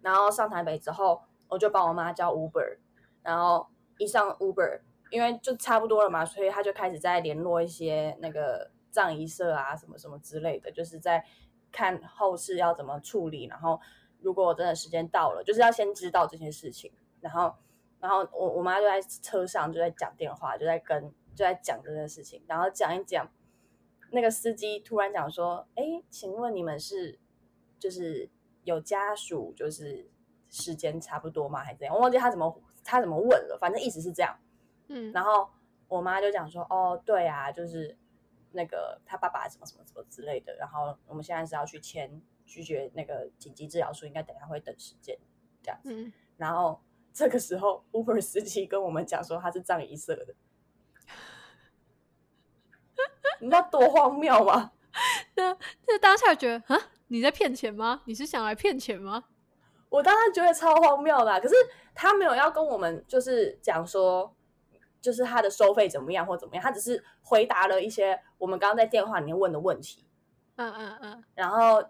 [0.01, 2.79] 然后上台北之后，我就帮我妈叫 Uber，
[3.23, 3.67] 然后
[3.99, 11.25] 一上 Uber，因为就差不多了嘛，所以他就开始在联络一些那个葬仪社啊，什么什么之类的，就是在
[11.71, 13.81] 看后事要怎么处理，然后
[14.21, 17.55] 如果我真的时间到了，就是要先知道这些事情，然后
[18.01, 21.03] 然后我我妈就在车上就在讲电话，就在跟
[21.35, 23.29] 就在讲这件事情，然后讲一讲，
[24.11, 27.19] 那个司机突然讲说：“哎，请问你们是
[27.79, 28.31] 就是
[28.67, 30.11] 有家属，就是
[30.51, 31.63] 时间差不多吗？
[31.63, 31.95] 还是怎样？
[31.95, 34.37] 我忘记他怎么他怎么问了，反正意思是这样。
[34.89, 35.49] 嗯，然后
[35.89, 37.97] 我妈就讲说：“哦，对啊，就是
[38.51, 40.55] 那个他爸爸什么什么什么之类的。
[40.57, 45.17] 然后我们现在是要去签拒绝那个紧急治疗书，应该等一下会等时间
[45.63, 45.93] 这样子。
[45.93, 50.35] 嗯，然后这个时候，Uber 司机跟我们讲说他是葬仪社的，
[53.41, 54.73] 你知道多荒谬吗？
[55.87, 58.03] 就当下觉得啊，你在骗钱吗？
[58.05, 59.25] 你是想来骗钱吗？
[59.89, 61.55] 我当然觉得超荒谬的啊、可是
[61.95, 64.35] 他没有要跟我们就是讲说，
[65.01, 70.05] 就是他的收费怎么样或怎么样，他只是回答了一些我们刚刚在电话里面问的问题，
[70.57, 71.83] 嗯嗯嗯然后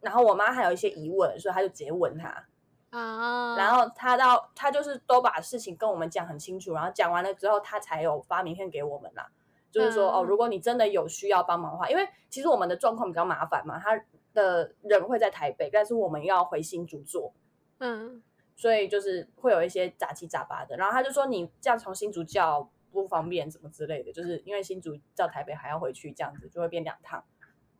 [0.00, 2.46] 然后我妈还有一些疑问，所以他就直接问他，
[2.90, 9.28] 啊，然后他到他就是都把事情跟我们讲很清楚，然后讲完了之后，他才有发名片给我们啦。
[9.72, 13.98] 就是说、嗯哦，如果你真的有需要帮忙的话，因为其实我们的状况比较麻烦嘛，他
[14.34, 17.32] 的人会在台北，但是我们要回新竹做，
[17.78, 18.22] 嗯
[18.54, 20.76] 所以就是会有一些杂七杂八的。
[20.76, 27.24] 然后他就说你这样从新竹叫不方便什么之类的，就是因为新竹到台北还要回去，这样子就会变两趟。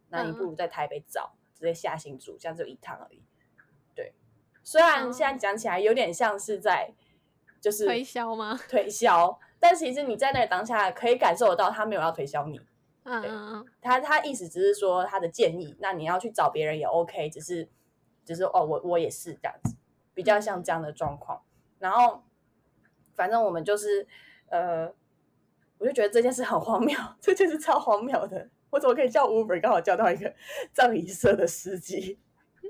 [0.09, 3.23] 那你不如在台北找，直接下新竹，这样就一趟而已。
[3.95, 4.15] 对，
[4.65, 6.93] 虽然哦现在讲起来有点像是在
[7.61, 8.59] 就是推销吗？
[8.69, 12.61] 推销，但其实你在那个当下可以感受得到他没有要推销你，
[13.05, 17.69] 嗯嗯嗯他他意思只是说他的建议，那你要去找别人也 OK，只是
[18.25, 19.77] 只是哦，我我也是这样子，
[20.15, 21.43] 比较像这样的状况。
[21.79, 22.23] 然后
[23.15, 24.07] 反正我们就是
[24.51, 24.95] 呃，
[25.79, 28.49] 我就觉得这件事很荒谬，这件事超荒谬的。
[28.71, 30.35] 我怎么可以叫 Uber 刚好叫到一个
[30.73, 32.19] 葬仪社的司机？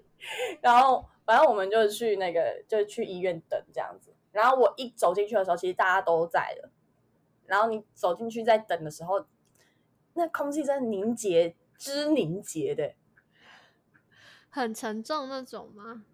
[0.60, 4.12] 然后反正我们就去那个就去医院等这样子。
[4.32, 6.70] 然后我一走进去的时候，其实大家都在了。
[7.44, 9.26] 然后你走进去在等的时候，
[10.14, 12.94] 那空气真的凝结之凝结的，
[14.50, 16.04] 很沉重那种吗？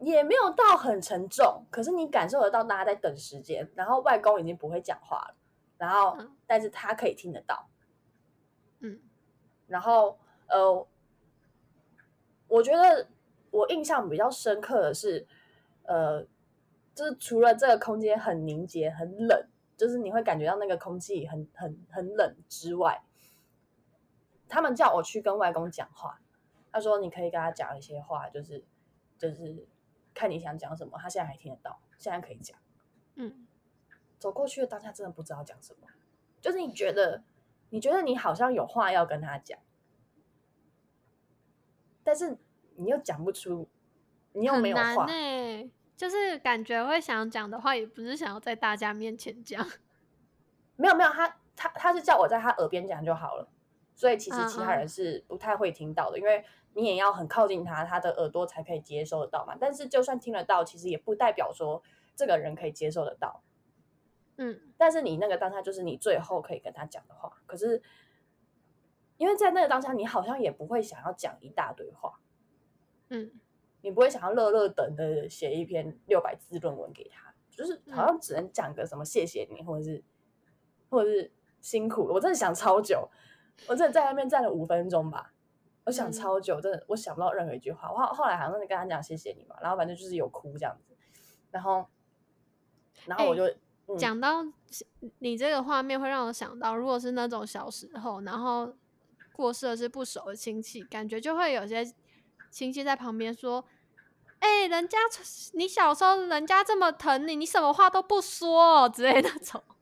[0.00, 3.70] 也没有到很沉重，可是你感受得到大家在等时间。
[3.76, 5.34] 然后外公已经不会讲话了，
[5.78, 7.68] 然后嗯但是他可以听得到。
[8.80, 9.00] 嗯
[9.68, 10.86] 然后呃，
[12.48, 13.06] 我觉得
[13.52, 15.24] 我印象比较深刻的是，
[15.84, 16.26] 呃，
[16.94, 19.48] 就是除了这个空间很凝结、很冷，
[19.82, 23.02] 就是你会感觉到那个空气很很很冷之外，
[24.48, 26.20] 他们叫我去跟外公讲话，
[26.70, 28.64] 他说你可以跟他讲一些话，就是
[29.18, 29.66] 就是
[30.14, 32.56] 看你想讲什么，他现在还听得到，现在可以讲。
[33.16, 33.44] 嗯
[34.20, 35.88] 走过去的当下真的不知道讲什么，
[36.40, 37.24] 就是你觉得
[37.70, 39.58] 你觉得你好像有话要跟他讲，
[42.04, 42.38] 但是
[42.76, 43.68] 你又讲不出，
[44.30, 45.06] 你又没有话，
[46.02, 49.64] 就是感觉会想讲的话，也不是想要在大家面前讲。
[50.74, 53.48] 没有没有，他他他是叫我在他耳边讲就好了，
[53.94, 59.56] 所以其实其他人是不太会听到的，因为你也要很靠近他，他的耳朵才可以接收得到嘛。
[59.60, 61.80] 但是就算听得到，其实也不代表说
[62.16, 63.44] 这个人可以接受得到。
[64.38, 67.80] 嗯但是你那个当下就是你最后可以跟他讲的话，可是
[69.18, 72.18] 因为在那个当下，你好像也不会想要讲一大堆话，
[73.10, 73.30] 嗯
[73.82, 80.02] 你不会想要乐乐等的写一篇六百字论文给他，就是好像只能讲个什么谢谢你，或者是
[80.88, 82.14] 或者是辛苦了。
[82.14, 83.08] 我真的想超久，
[83.68, 85.32] 我真的在那边站了五分钟吧，
[85.84, 87.92] 我想嗯超久，真的我想不到任何一句话。
[87.92, 90.94] 我后后来好像是跟他讲谢谢你嘛，然后反正就是有哭这样子，
[91.50, 91.86] 然后，
[93.06, 93.58] 然后我就、嗯
[93.98, 94.42] 讲到
[95.18, 98.72] 你这个画面，会让我想到，如果是那种小时候，然后
[99.32, 101.84] 过世的是不熟的亲戚，感觉就会有些
[102.52, 103.64] 亲戚在旁边说
[104.38, 104.98] ：“哎、人家
[105.54, 109.64] 你小时候人家这么疼你，你什么话都不说、哦、之类的那种。”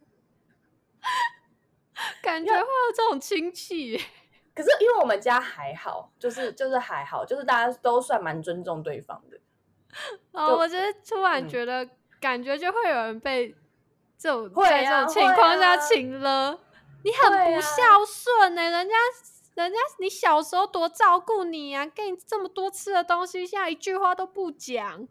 [2.22, 3.98] 感觉会有这种亲戚，
[4.54, 9.38] 可是因为我们家还好，就是就是还好，就是大家都算蛮尊重对方的。
[10.32, 11.86] 哦，我觉得突然嗯觉得，
[12.20, 13.54] 感觉就会有人被
[14.16, 16.58] 这种啊在这种情况下请了，
[17.04, 18.94] 你很不孝顺呢、人家
[19.60, 25.06] 人家你小时候多照顾你啊，给你这么多吃的东西，现在一句话都不讲。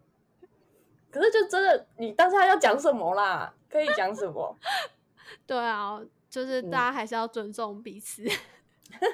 [1.10, 3.54] 可是就真的，你当下要讲什么啦？
[3.68, 4.56] 可以讲什么？
[5.46, 8.24] 对啊，就是嗯大家还是要尊重彼此。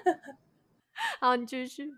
[1.20, 1.94] 好，你继续。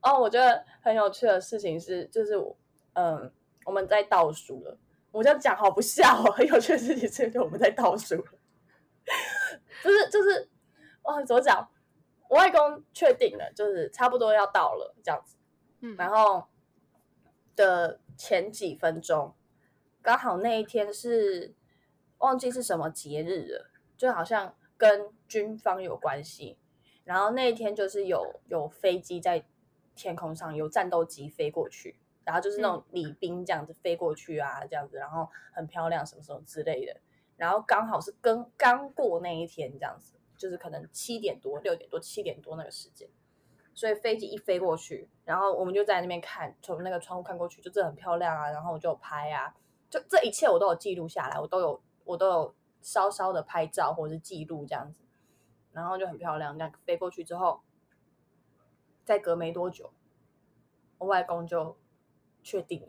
[0.00, 2.56] 哦，我觉得很有趣的事情是，就是我，
[2.94, 3.32] 嗯，
[3.64, 4.78] 我们在倒数了。
[5.10, 6.30] 我这样讲好不笑哦。
[6.30, 8.32] 很有趣的事情是，就我们在倒数了，
[9.82, 10.48] 就是就是，
[11.02, 11.68] 哇，怎么讲？
[12.28, 15.36] 我外公确定了，就是差不多要到了这样子。
[15.80, 16.46] 嗯，然后
[17.56, 19.34] 的前几分钟，
[20.02, 21.54] 刚好那一天是
[22.18, 26.58] 忘记是什么节日了，就好像跟军方有关系。
[27.04, 29.46] 然后那一天就是有有飞机在
[29.94, 37.00] 天空上有战斗机飞过去，然后就是那种礼兵这样子飞过去啊，这样子，然后很漂亮什么什么之类的。
[37.38, 43.10] 然后刚好是跟刚过那一天这样子，就是可能七点多、六点多、七点多那个时间。
[43.74, 48.50] 所以飞机一飞过去，然后我们就在那边看，从那个窗户看过去，就真的很漂亮啊。
[48.50, 49.54] 然后我就拍啊，
[49.88, 55.04] 就这一切我都有记录下来，我都有我都有稍稍的拍照或者是记录这样子，
[55.72, 56.58] 然后就很漂亮。
[56.58, 57.60] 那样飞过去之后，
[59.04, 59.92] 再隔没多久，
[60.98, 61.76] 我外公就
[62.42, 62.88] 确定了，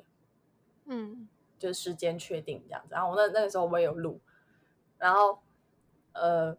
[0.85, 2.95] 嗯，就是时间确定这样子。
[2.95, 4.19] 然后我那那个时候我也有录，
[4.97, 5.39] 然后
[6.13, 6.57] 呃，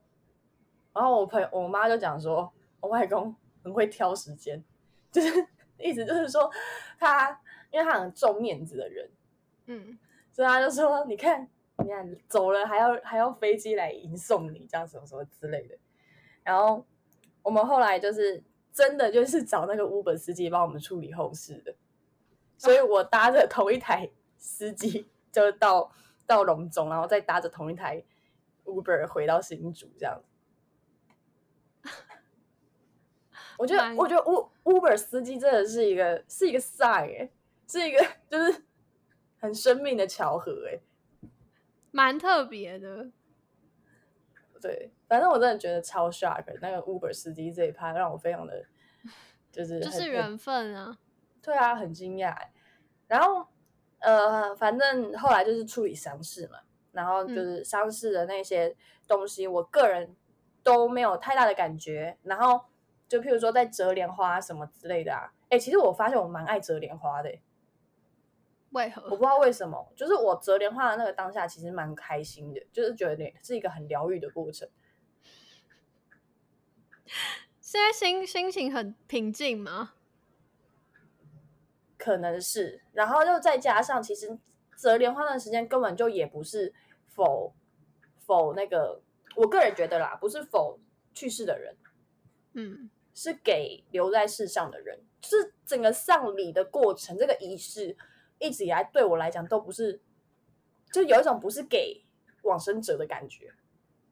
[0.93, 4.63] 然后我朋友我妈就讲说，我外公很会挑时间，
[5.13, 5.47] 就是
[5.79, 6.51] 意思就是说
[6.99, 9.11] 他，因为他很重面子的人，
[9.67, 9.99] 嗯，
[10.33, 11.49] 所以他就说，你看，
[11.79, 15.79] 你看走了还要还要飞机来迎送你，这样什么什么之类的。
[16.43, 16.85] 然后
[17.43, 21.75] 我们后来就是真的就是找那个 Uber 司机帮我们处理后事的，
[22.59, 25.93] 所以我搭着同一台司机就到
[26.27, 28.03] 到龙中，然后再搭着同一台
[28.65, 30.27] Uber 回到新竹这样子。
[33.61, 37.31] 我觉得，我觉得 U Uber 司机真的是一个是一个 sign，哎，
[37.69, 37.99] 是一个
[38.31, 38.65] 就是
[39.39, 40.81] 很生命的巧合，哎，
[41.91, 43.11] 蛮特别的。
[44.63, 48.65] 对，反正我真的觉得超 shock，那个 Uber 司机这一趴让我非常的，
[49.53, 50.99] 就是就是缘分啊。
[51.43, 52.51] 对啊，很惊讶欸。
[53.09, 53.47] 然后
[53.99, 56.61] 呃，反正后来就是处理丧事嘛，
[56.93, 58.75] 然后就嗯是丧事的那些
[59.07, 60.17] 东西，我个人
[60.63, 62.17] 都没有太大的感觉。
[62.23, 62.63] 然后
[63.11, 67.43] 就譬如说在折莲花什么之类的啊，哎，其实我发现我蛮爱折莲花的欸，
[68.71, 69.03] 为何？
[69.03, 74.69] 我不知道为什么，就是我折莲花的那个当下其实蛮开心的，就是觉得是一个很疗愈的过程。
[77.61, 79.95] 现在心心情很平静吗？
[81.99, 84.39] 可能是，然后又再加上，其实
[84.77, 86.73] 折莲花的时间根本就也不是
[87.09, 87.53] 否
[88.21, 89.03] 否那个，
[89.35, 90.79] 我个人觉得啦，不是否
[91.13, 91.77] 去世的人，
[92.55, 92.89] 嗯，
[93.21, 94.99] 是给留在世上的人。
[95.21, 97.95] 就是整个丧礼的过程，这个仪式
[98.39, 100.01] 一直以来对我来讲都不是，
[100.91, 102.03] 就有一种不是给
[102.45, 103.53] 往生者的感觉。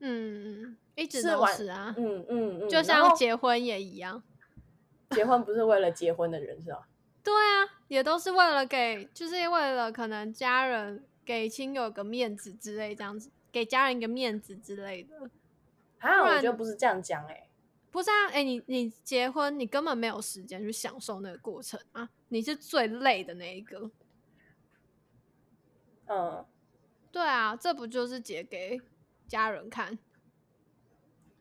[0.00, 4.22] 嗯嗯，一直都是完是啊，嗯嗯嗯，就像结婚也一样。
[5.10, 6.86] 结婚不是为了结婚的人是吧？
[7.24, 15.30] 对啊，也都是为了给，就是为了可能家人给亲友个面子之类，这样子给家人一个面子之类的。
[16.00, 17.47] 啊，我觉得不是这样讲哎、
[17.90, 23.91] 不是啊，哎、你你结婚，你根本没有时间去享受那个过程啊，你是最累的那一个。
[26.07, 26.45] 嗯，
[27.11, 28.80] 对啊，这不就是结给
[29.26, 29.99] 家人看？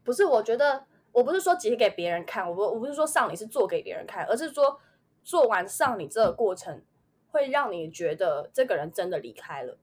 [0.03, 4.79] 不是，我觉得我不是说结给别人看，我不我不是说上礼是做给别人看，而是说
[5.23, 6.81] 做完上礼这个过程
[7.29, 9.77] 会让你觉得这个人真的离开了，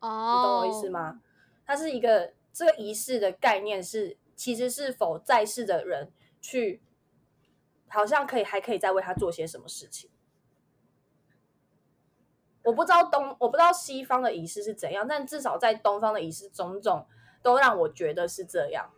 [0.00, 0.90] 哦，你懂我意思？
[0.90, 1.22] 吗？
[1.64, 6.80] 它是一个这个仪式的概念是，其实是否在世的人去，
[7.88, 10.08] 好像可以还可以再为他做些什么事情。
[12.62, 17.06] 我不知道东，我不知道西方的仪式是怎样，但至少在东方的仪式种种
[17.40, 18.90] 都让我觉得是这样。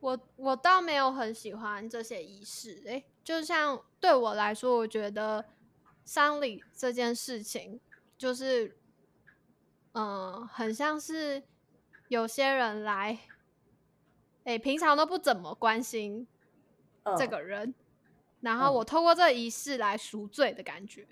[0.00, 5.44] 我我倒没有很喜欢这些仪式，诶、就像对我来说，我觉得
[6.04, 7.80] 丧礼这件事情，
[8.16, 8.76] 就是，
[9.92, 11.42] 嗯、很像是
[12.08, 13.18] 有些人来，
[14.48, 16.26] 哎、平常都不怎么关心
[17.02, 17.74] 嗯，这个人，
[18.40, 21.06] 然后嗯我透过这仪式来赎罪的感觉，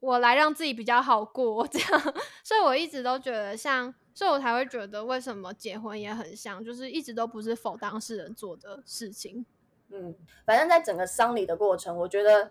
[0.00, 9.44] 我来让自己比较好过，这样，所以我一直都觉得像，所以我才会觉得为什么结婚也很像，就是一直都不是否当事人做的事情。
[9.90, 10.14] 嗯，
[10.46, 12.50] 反正在整个丧礼的过程，我觉得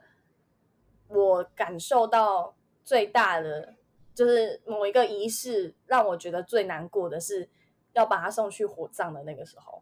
[1.08, 2.54] 我感受到
[2.84, 3.74] 最大的
[4.14, 7.50] 就是某一个仪式，让我觉得最难过的是
[7.94, 9.82] 要把他送去火葬的那个时候。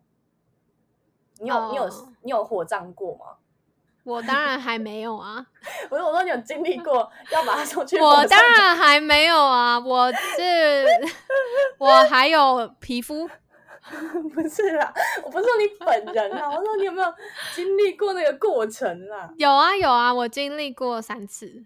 [1.40, 3.38] 你有、你有哦你有火葬过吗？
[4.04, 5.46] 我当然还没有啊，
[5.92, 10.86] 我说我说你有经历过 要把他送去火我葬当然还没有啊，我是
[11.78, 13.30] 我还有皮肤，
[14.34, 14.92] 不是啦，
[15.24, 17.14] 我不是说你本人啊，我说你有没有
[17.56, 19.32] 经历过那个过程啊？
[19.38, 21.64] 有啊有啊，我经历过三次，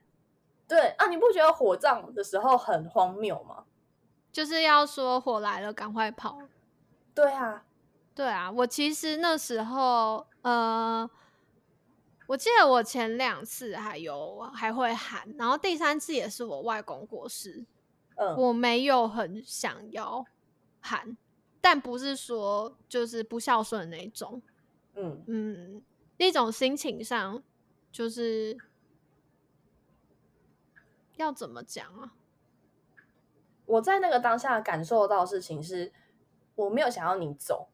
[0.68, 3.64] 对啊，你不觉得火葬的时候很荒谬吗？
[4.36, 6.42] 就是要说火来了赶快跑。
[7.14, 7.64] 对啊，
[8.14, 11.10] 对啊，我其实那时候呃，
[12.28, 17.66] 我记得我前两次还有还会喊，然后第三次也是我外公过世，
[18.16, 20.26] 嗯，我没有很想要
[20.82, 21.16] 喊，
[21.62, 24.42] 但不是说就是不孝顺那种，
[24.96, 25.82] 嗯嗯，
[26.18, 27.42] 一种心情上
[27.90, 28.58] 就是
[31.16, 32.12] 要怎么讲啊？
[33.66, 35.92] 我在那个当下感受到的事情是，
[36.56, 37.70] 我没有想要你走，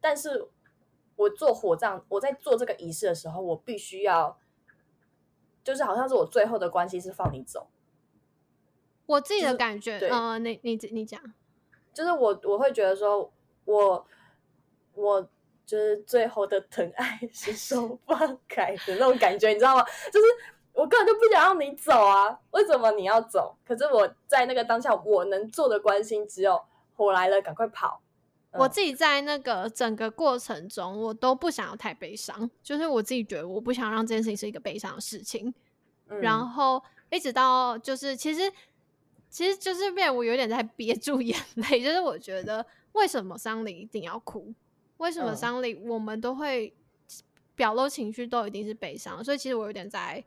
[0.00, 0.48] 但是
[1.16, 4.38] 我做火葬，我在做这个仪式的时候，我必须要，
[5.64, 7.68] 就是好像是我最后的关系是放你走，
[9.06, 11.20] 我自己的感觉，对呃，你你你讲，
[11.92, 13.32] 就是我我会觉得说，
[13.64, 14.06] 我
[14.94, 15.22] 我
[15.64, 19.84] 就是最后的疼爱是手 放开的那种感觉，你知道吗？
[20.12, 20.26] 就是
[20.76, 23.56] 我根本就不想让你走啊，为什么你要走？
[23.66, 26.62] 可是我在那个当下，我能做的关心只有
[26.94, 28.00] 火来了，赶快跑。
[28.52, 35.52] 嗯我自己在那个整个过程中，我都不想要太悲伤，就是我自己觉得我不想让这件事情是一个悲伤的事情。
[36.08, 38.50] 嗯然后一直到就是其实
[39.28, 44.54] 其实就是变我有点在憋住眼泪，就是我觉得为什么丧礼一定要哭？
[44.98, 46.72] 为什么嗯丧礼我们都会
[47.54, 49.22] 表露情绪都一定是悲伤？
[49.22, 50.24] 所以其实我有点在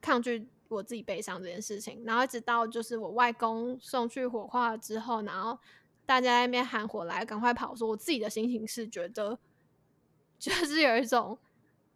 [0.00, 2.02] 抗拒我自己悲伤这件事情。
[2.04, 5.58] 然后一直到就是我外公送去火化之后，然后
[6.06, 7.74] 大家在那边喊火来，赶快跑！
[7.74, 9.38] 说我自己的心情是觉得
[10.38, 11.38] 就是有一种，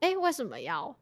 [0.00, 0.96] 哎、为什么要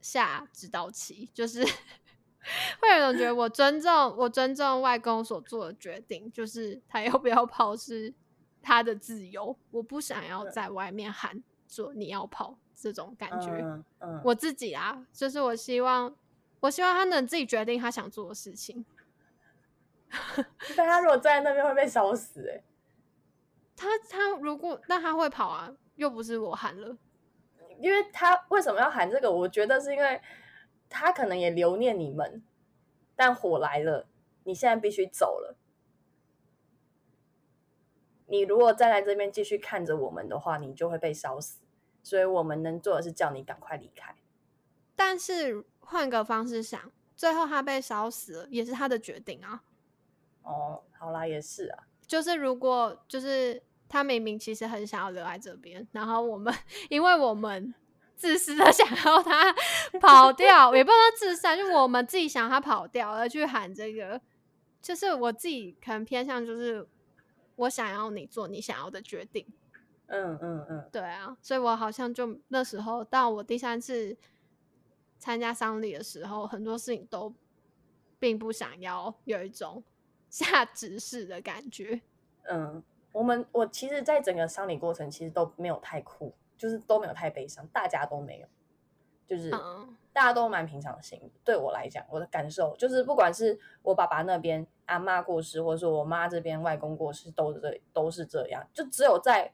[0.00, 1.30] 下指导棋？
[1.32, 1.64] 就是
[2.80, 8.12] 会有一种觉得我尊重我尊重外公所做的决定，就是他要不要跑是
[8.60, 13.48] 他的自由，我不想要在外面喊说你要跑这种感觉。
[13.62, 16.14] 嗯嗯，我自己啊，就是我希望，
[16.62, 18.84] 我希望他能自己决定他想做的事情。
[20.76, 22.62] 但他如果站在那边会被烧死哎、
[23.74, 26.96] 他他如果那他会跑啊，又不是我喊了。
[27.80, 29.30] 因为他为什么要喊这个？
[29.30, 30.20] 我觉得是因为
[30.88, 32.44] 他可能也留念你们，
[33.16, 34.06] 但火来了，
[34.44, 35.56] 你现在必须走了。
[38.26, 41.60] 你如果站在这边继续看着我们的话，你就会被烧死。
[42.04, 44.14] 所以我们能做的是叫你赶快离开。
[44.94, 46.80] 但是换个方式想，
[47.14, 49.62] 最后他被烧死了，也是他的决定啊。
[50.42, 56.52] 哦，好啦，也是啊，就是如果就是他明明其实很想要留在这边，然后我们
[56.90, 57.72] 因为我们
[58.16, 59.54] 自私的 想要他
[60.00, 64.20] 跑掉，也不能说自私啊，就我们自己想要他跑掉而去喊这个，
[64.80, 66.88] 就是我自己可能偏向就是
[67.56, 69.46] 我想要你做你想要的决定。
[70.06, 74.14] 嗯嗯嗯，对啊，所以我好像就那时候到我第三次
[75.22, 77.32] 参加丧礼的时候，很多事情都
[78.18, 79.80] 并不想要有一种
[80.28, 82.00] 下指示的感觉。
[82.48, 88.48] 嗯，我们我其实，在整个丧礼过程，其实都没有太酷，就是都没有太悲伤，大家都没有，
[89.24, 91.30] 就是嗯大家都蛮平常心的。
[91.44, 98.66] 对我来讲，我的感受就是，不管是我爸爸那边阿妈过世，或者是我妈这边外公过世，都是这都是这样。
[98.74, 99.52] 就只有在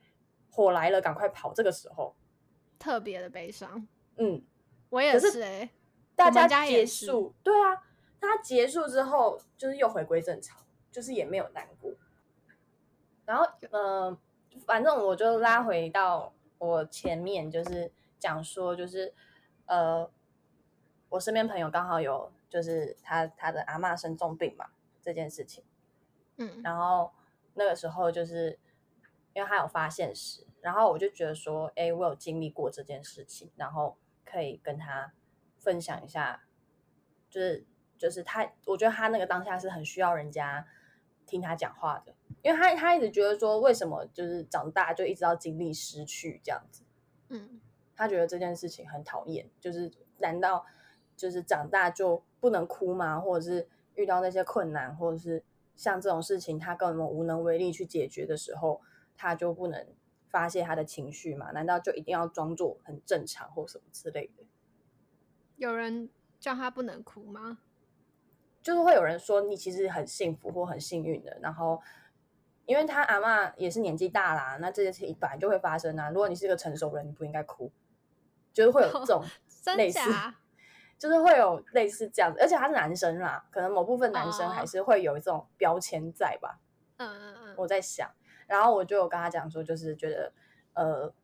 [0.51, 2.17] 火来了，赶快跑这个时候，
[2.79, 3.87] 特别的悲伤。
[4.17, 4.43] 嗯，
[4.91, 5.69] 我也可是
[6.17, 7.83] 大家结束，对啊，
[8.19, 10.59] 大家结束之后，就是又回归正常，
[10.91, 11.93] 就是也没有难过。
[13.25, 14.19] 然后，呃，
[14.67, 19.13] 反正我就拉回到我前面，就是讲说，就是
[19.67, 20.11] 呃，
[21.11, 24.71] 我身边朋友刚好有，就是他他的阿嬷生重病嘛
[25.03, 25.63] 这件事情，
[26.39, 27.13] 嗯然后
[27.55, 28.59] 那个时候就是
[29.35, 33.97] 因为他有发现时，然后我就觉得说，哎，我有经历过这件事情，然后
[34.31, 35.13] 可以跟他
[35.59, 36.43] 分享一下，
[37.31, 37.67] 就是
[37.97, 40.67] 就是他，我觉得他那个当下是很需要人家
[41.27, 46.83] 听他讲话的，因为他他一直觉得说，为什么就是长大就一直要经历失去这样子，
[47.29, 47.61] 嗯，
[47.97, 50.67] 他觉得这件事情很讨厌，就是难道
[51.17, 53.19] 就是长大就不能哭吗？
[53.19, 55.43] 或者是遇到那些困难，或者是
[55.75, 58.81] 像这种事情，他根本无能为力去解决的时候，
[59.17, 59.87] 他就不能
[60.31, 61.51] 发泄他的情绪嘛？
[61.53, 64.45] 难道就一定要装作很正常或什么之类的？
[65.57, 66.09] 有人
[66.39, 67.59] 叫他不能哭吗？
[68.61, 71.81] 就是会有人说你其实很幸福或很幸运的，然后
[72.67, 76.11] 因为他阿嬷也是年纪大啦，那这件事情本来就会发生啊。
[76.11, 77.73] 如果你是一个成熟人，你不应该哭，
[78.53, 79.25] 就是会有这种
[79.77, 80.01] 类似，
[80.99, 82.39] 就是会有类似这样子。
[82.41, 86.61] 而且他是男生啦，可能某部分男生还是会有这种标签在吧？
[86.99, 88.11] 嗯嗯嗯，我在想，
[88.49, 90.33] 然后我就有跟他讲说，就是觉得
[90.73, 91.15] 呃，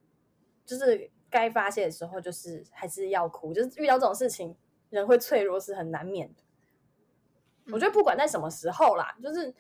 [0.64, 4.54] 就是该发泄的时候，就是还是要哭，就是遇到这种事情，
[4.90, 6.42] 人会脆弱是很难免的。
[7.72, 9.52] 我觉得不管在什么时候啦，就是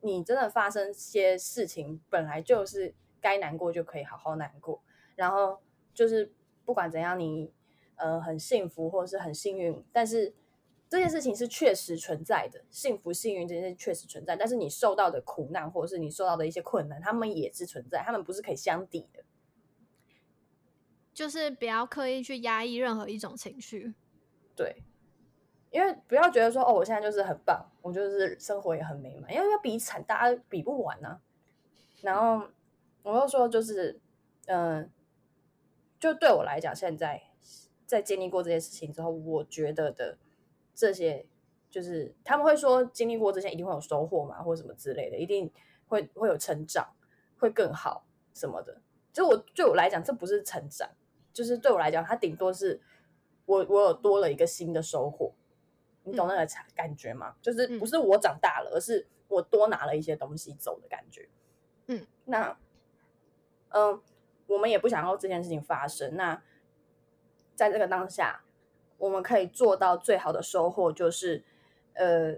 [0.00, 4.82] 你真的发生些事情，本来就是该难过就可以好好难过。
[5.14, 5.60] 然后
[5.92, 6.32] 就是
[6.64, 7.52] 不管怎样，你
[7.96, 10.34] 呃很幸福或者是很幸运，但是
[10.88, 14.36] 这件事情是确实存在的，幸福幸运这件事确实存在。
[14.36, 19.24] 但是你受到的苦难或者是你受到的一些困难，他们也是存在，他们不是可以相抵的。
[21.12, 23.94] 就是不要刻意去压抑任何一种情绪，
[24.54, 24.82] 对。
[25.72, 29.34] 因为不要觉得说哦，我现在就是很棒，我就是生活也很美满。
[29.34, 31.20] 因为要比惨，大家比不完呢。
[32.00, 32.48] 然后
[33.02, 34.00] 我又说，就是
[34.46, 34.90] 嗯，
[35.98, 37.24] 就对我来讲，现在
[37.84, 40.16] 在经历过这些事情之后，我觉得的
[40.76, 41.26] 这些，
[41.70, 45.50] 就是他们会说经历过这些一定会有收获嘛，或者什么之类的，一定
[45.88, 46.86] 会会有成长，
[47.38, 48.82] 会更好什么的。
[49.12, 50.88] 就我对我来讲，这不是成长，
[51.32, 52.80] 就是对我来讲，它顶多是
[53.46, 55.32] 我我有多了一个新的收获。
[56.04, 57.34] 你懂那个感觉吗？
[57.40, 61.28] 就是不是我长大了，而是我多拿了一些东西走的感觉。
[61.86, 62.56] 嗯，那
[63.70, 64.00] 嗯，
[64.46, 66.14] 我们也不想要这件事情发生。
[66.14, 66.40] 那
[67.56, 68.44] 在这个当下，
[68.98, 71.44] 我们可以做到最好的收获，就是
[71.94, 72.36] 呃，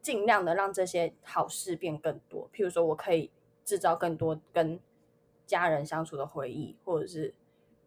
[0.00, 2.48] 尽量的让这些好事变更多。
[2.52, 3.30] 譬如说，我可以
[3.64, 4.80] 制造更多跟
[5.46, 7.34] 家人相处的回忆，或者是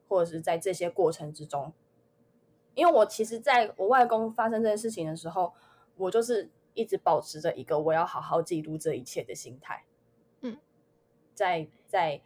[0.07, 1.73] 或者是在这些过程之中。
[2.73, 5.53] 因为我其实在我外公发生这件事情的时候，
[5.97, 9.83] 我就是一直保持着一个我要好好记录这一切的心态。
[10.39, 10.57] 嗯，
[11.35, 12.21] 在在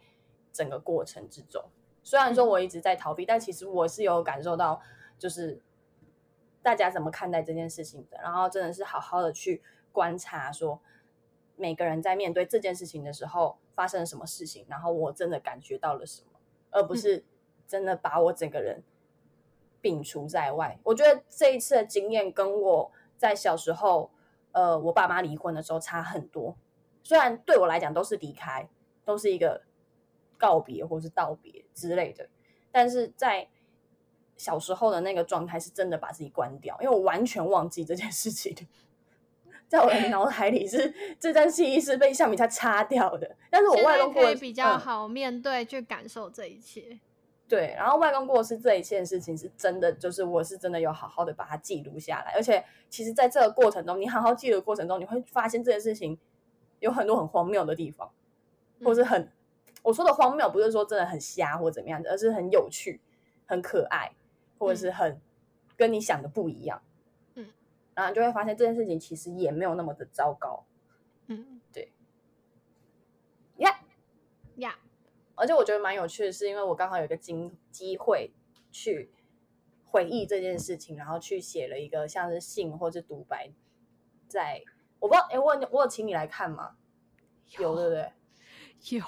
[0.52, 1.64] 整个过程之中，
[2.04, 4.80] 虽然说我一直在逃避，但其实我是有感受到，
[5.18, 5.60] 就是
[6.62, 8.18] 大家怎么看待这件事情的。
[8.22, 9.62] 然后真的是好好的去
[9.92, 10.80] 观察，说
[11.56, 16.38] 每个人在面对这件事情的时候发生了什么事情，然后我真的感觉到了什么，
[16.70, 17.24] 而不是
[17.66, 18.82] 真的把我整个人。
[19.82, 24.10] 摒除在外，我觉得这一次的经验跟我在小时候，
[24.50, 26.56] 呃，我爸妈离婚的时候差很多。
[27.04, 28.68] 虽然对我来讲都是离开，
[29.04, 29.62] 都是一个
[30.36, 32.28] 告别或是道别之类的，
[32.72, 33.48] 但是在
[34.36, 38.54] 小时候的那个状态是真的把自己关掉，因为我完全忘记这件事情，
[39.68, 43.36] 在我的脑海里是这段记忆是被橡皮擦擦掉的。
[43.50, 46.98] 但是我外公可以比较好面对去感受这一切。
[47.48, 56.18] 对，然后外公过世这一件事情是真的，就是我是真的有好好的把它记录下来，而且其实在这个过程中，你好好记录的过程中，你会发现这件事情
[56.80, 58.10] 有很多很荒谬的地方，
[58.82, 59.30] 或是很
[59.84, 63.00] 我说的荒谬，不是说真的很瞎或怎么样的，而是很有趣、
[63.46, 64.10] 很可爱，
[64.58, 65.20] 或者是很
[65.76, 66.82] 跟你想的不一样。
[67.34, 67.46] 嗯，
[67.94, 70.64] 然后就会发现这件事情其实也没有那么的糟糕。
[71.26, 71.92] 嗯，对。
[73.56, 73.80] 呀
[74.56, 74.78] 呀。
[75.34, 78.32] 而且我觉得蛮有趣的是，因为我刚好有一个机机会
[78.72, 79.10] 去
[79.84, 83.50] 回忆这件事情，然后去写了一个像是信或是独白，
[84.28, 84.62] 在
[84.98, 86.76] 我不知道，哎，我我有请你来看吗？
[87.58, 88.12] 有对不对？
[88.96, 89.04] 有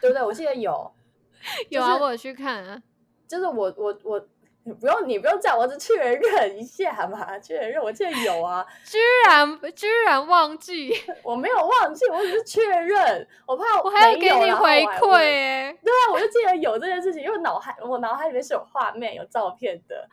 [0.00, 0.22] 对不对？
[0.24, 0.92] 我记得有，
[1.70, 2.82] 有啊，我去看啊，
[3.28, 4.28] 就是我我我。
[4.70, 10.92] 你不用，你不用这样，我只确认一下嘛，确认我记得有啊， 居然居然忘记，
[11.24, 20.08] 我没有忘记，我只是确认，我怕我还要给你回馈哎，对啊，我就记得有这件事情，因为脑海我脑海里面是有画面、有照片的，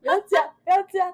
[0.00, 1.12] 不要这样，不要这样，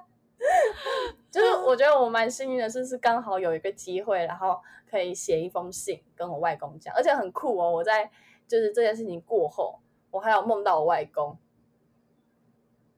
[1.31, 8.11] 就是我觉得我蛮幸运的是，是刚好有一个机会，然后可以写一封信跟我外公讲，而且很酷哦，我在
[8.47, 9.79] 就是这件事情过后，
[10.11, 11.35] 我还有梦到我外公。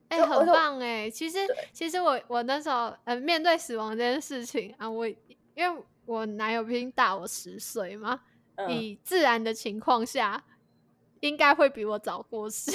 [0.09, 1.09] 哎，很棒哎！
[1.09, 1.39] 其实，
[1.73, 5.15] 其实我我那时候呃，面对死亡这件事情啊，我因
[5.57, 8.21] 为我男友毕竟大我十岁嘛，
[8.69, 10.43] 以自然的情况下，
[11.19, 12.71] 应该会比我早过世。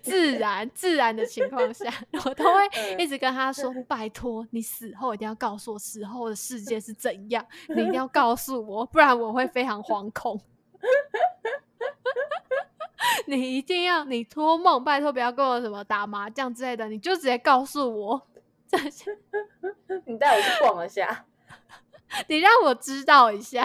[0.00, 1.92] 自然自然的情况下，
[2.24, 10.40] 我都会嗯一直跟他说：“拜托，你死后一定要告诉我死后的世界是怎样，你一定要 告诉我，不然我会非常惶恐。
[13.26, 18.26] 你一定要，你托梦，拜托不要跟我什么打麻将之类的，你就直接告诉我，
[18.66, 19.16] 这些
[20.06, 21.26] 你带我去逛一下。
[22.28, 23.64] 你让我知道一下。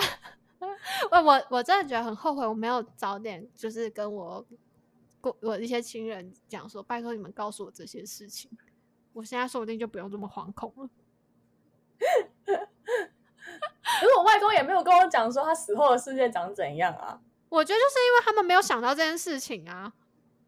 [1.10, 4.46] 我我我真的觉得很后悔，我没有早点就是跟我
[5.20, 8.52] 过我一些亲人讲说，拜托你们告诉我这些事情，
[9.14, 10.90] 我现在说不定就不用这么惶恐了。
[12.44, 17.22] 可是我外公也没有跟我讲说他死后的世界长怎样啊。
[17.52, 19.92] 我觉得就是因为他们没有想到这件事情啊。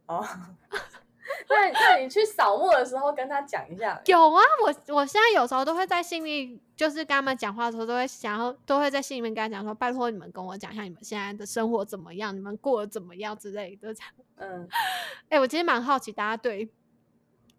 [0.06, 0.26] 哦，
[1.50, 4.02] 那那你去扫墓的时候跟他讲一下。
[4.06, 13.94] 有啊，我我现在有时候都会在心里，就是跟他们讲话的时候，都会想要，都会在心里面跟他讲说，拜托你们跟我讲一下你们现在的生活怎么样，你们过得怎么样之类的。
[13.94, 14.68] 这样嗯，
[15.28, 16.70] 哎、我其实蛮好奇大家对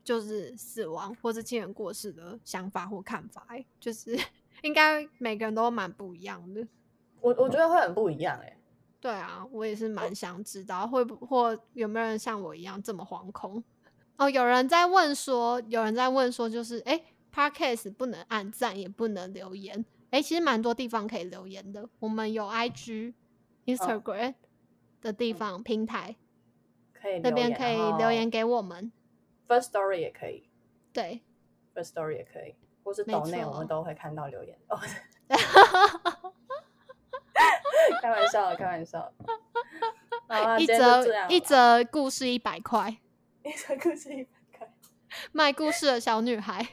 [0.03, 4.19] 就是死亡或是亲人过世的想法或看法、欸，就是
[4.63, 6.67] 应该每个人都蛮不一样的。
[7.21, 8.57] 我我觉得会很不一样哎、
[9.05, 13.63] 对啊，我也是蛮想知道会不或有没有人像我一样这么惶恐。
[14.17, 16.99] 哦，有人在问说，有人在问说，就是哎
[17.31, 19.85] p o d c a s t 不能按赞，也不能留言。
[20.09, 21.87] 哎，其实蛮多地方可以留言的。
[21.99, 23.13] 我们有 IG、
[23.67, 24.33] Instagram
[25.03, 26.17] 的地方、平台
[26.95, 28.91] 可以那边可以留言给我们。
[29.47, 30.49] ，First Story 也可以
[30.95, 31.21] 对
[31.75, 34.59] ，，First Story 也可以，或是没抖内我错们都会看到留言。
[34.69, 34.81] 哦，
[38.05, 39.25] 开玩笑的，开玩笑的。
[40.29, 42.95] 好啦一则一则故事一百块，
[43.43, 44.69] 一则故事一百块，
[45.33, 46.67] 卖故事的小女孩。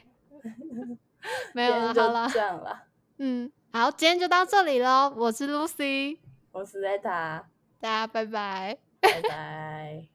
[1.54, 2.82] 没有了，好了，这样了。
[3.16, 5.10] 嗯，好，今天就到这里喽。
[5.16, 6.18] 我是 Lucy，
[6.50, 7.44] 我是 Zeta，
[7.80, 8.76] 大家拜拜。
[9.00, 10.06] 拜拜。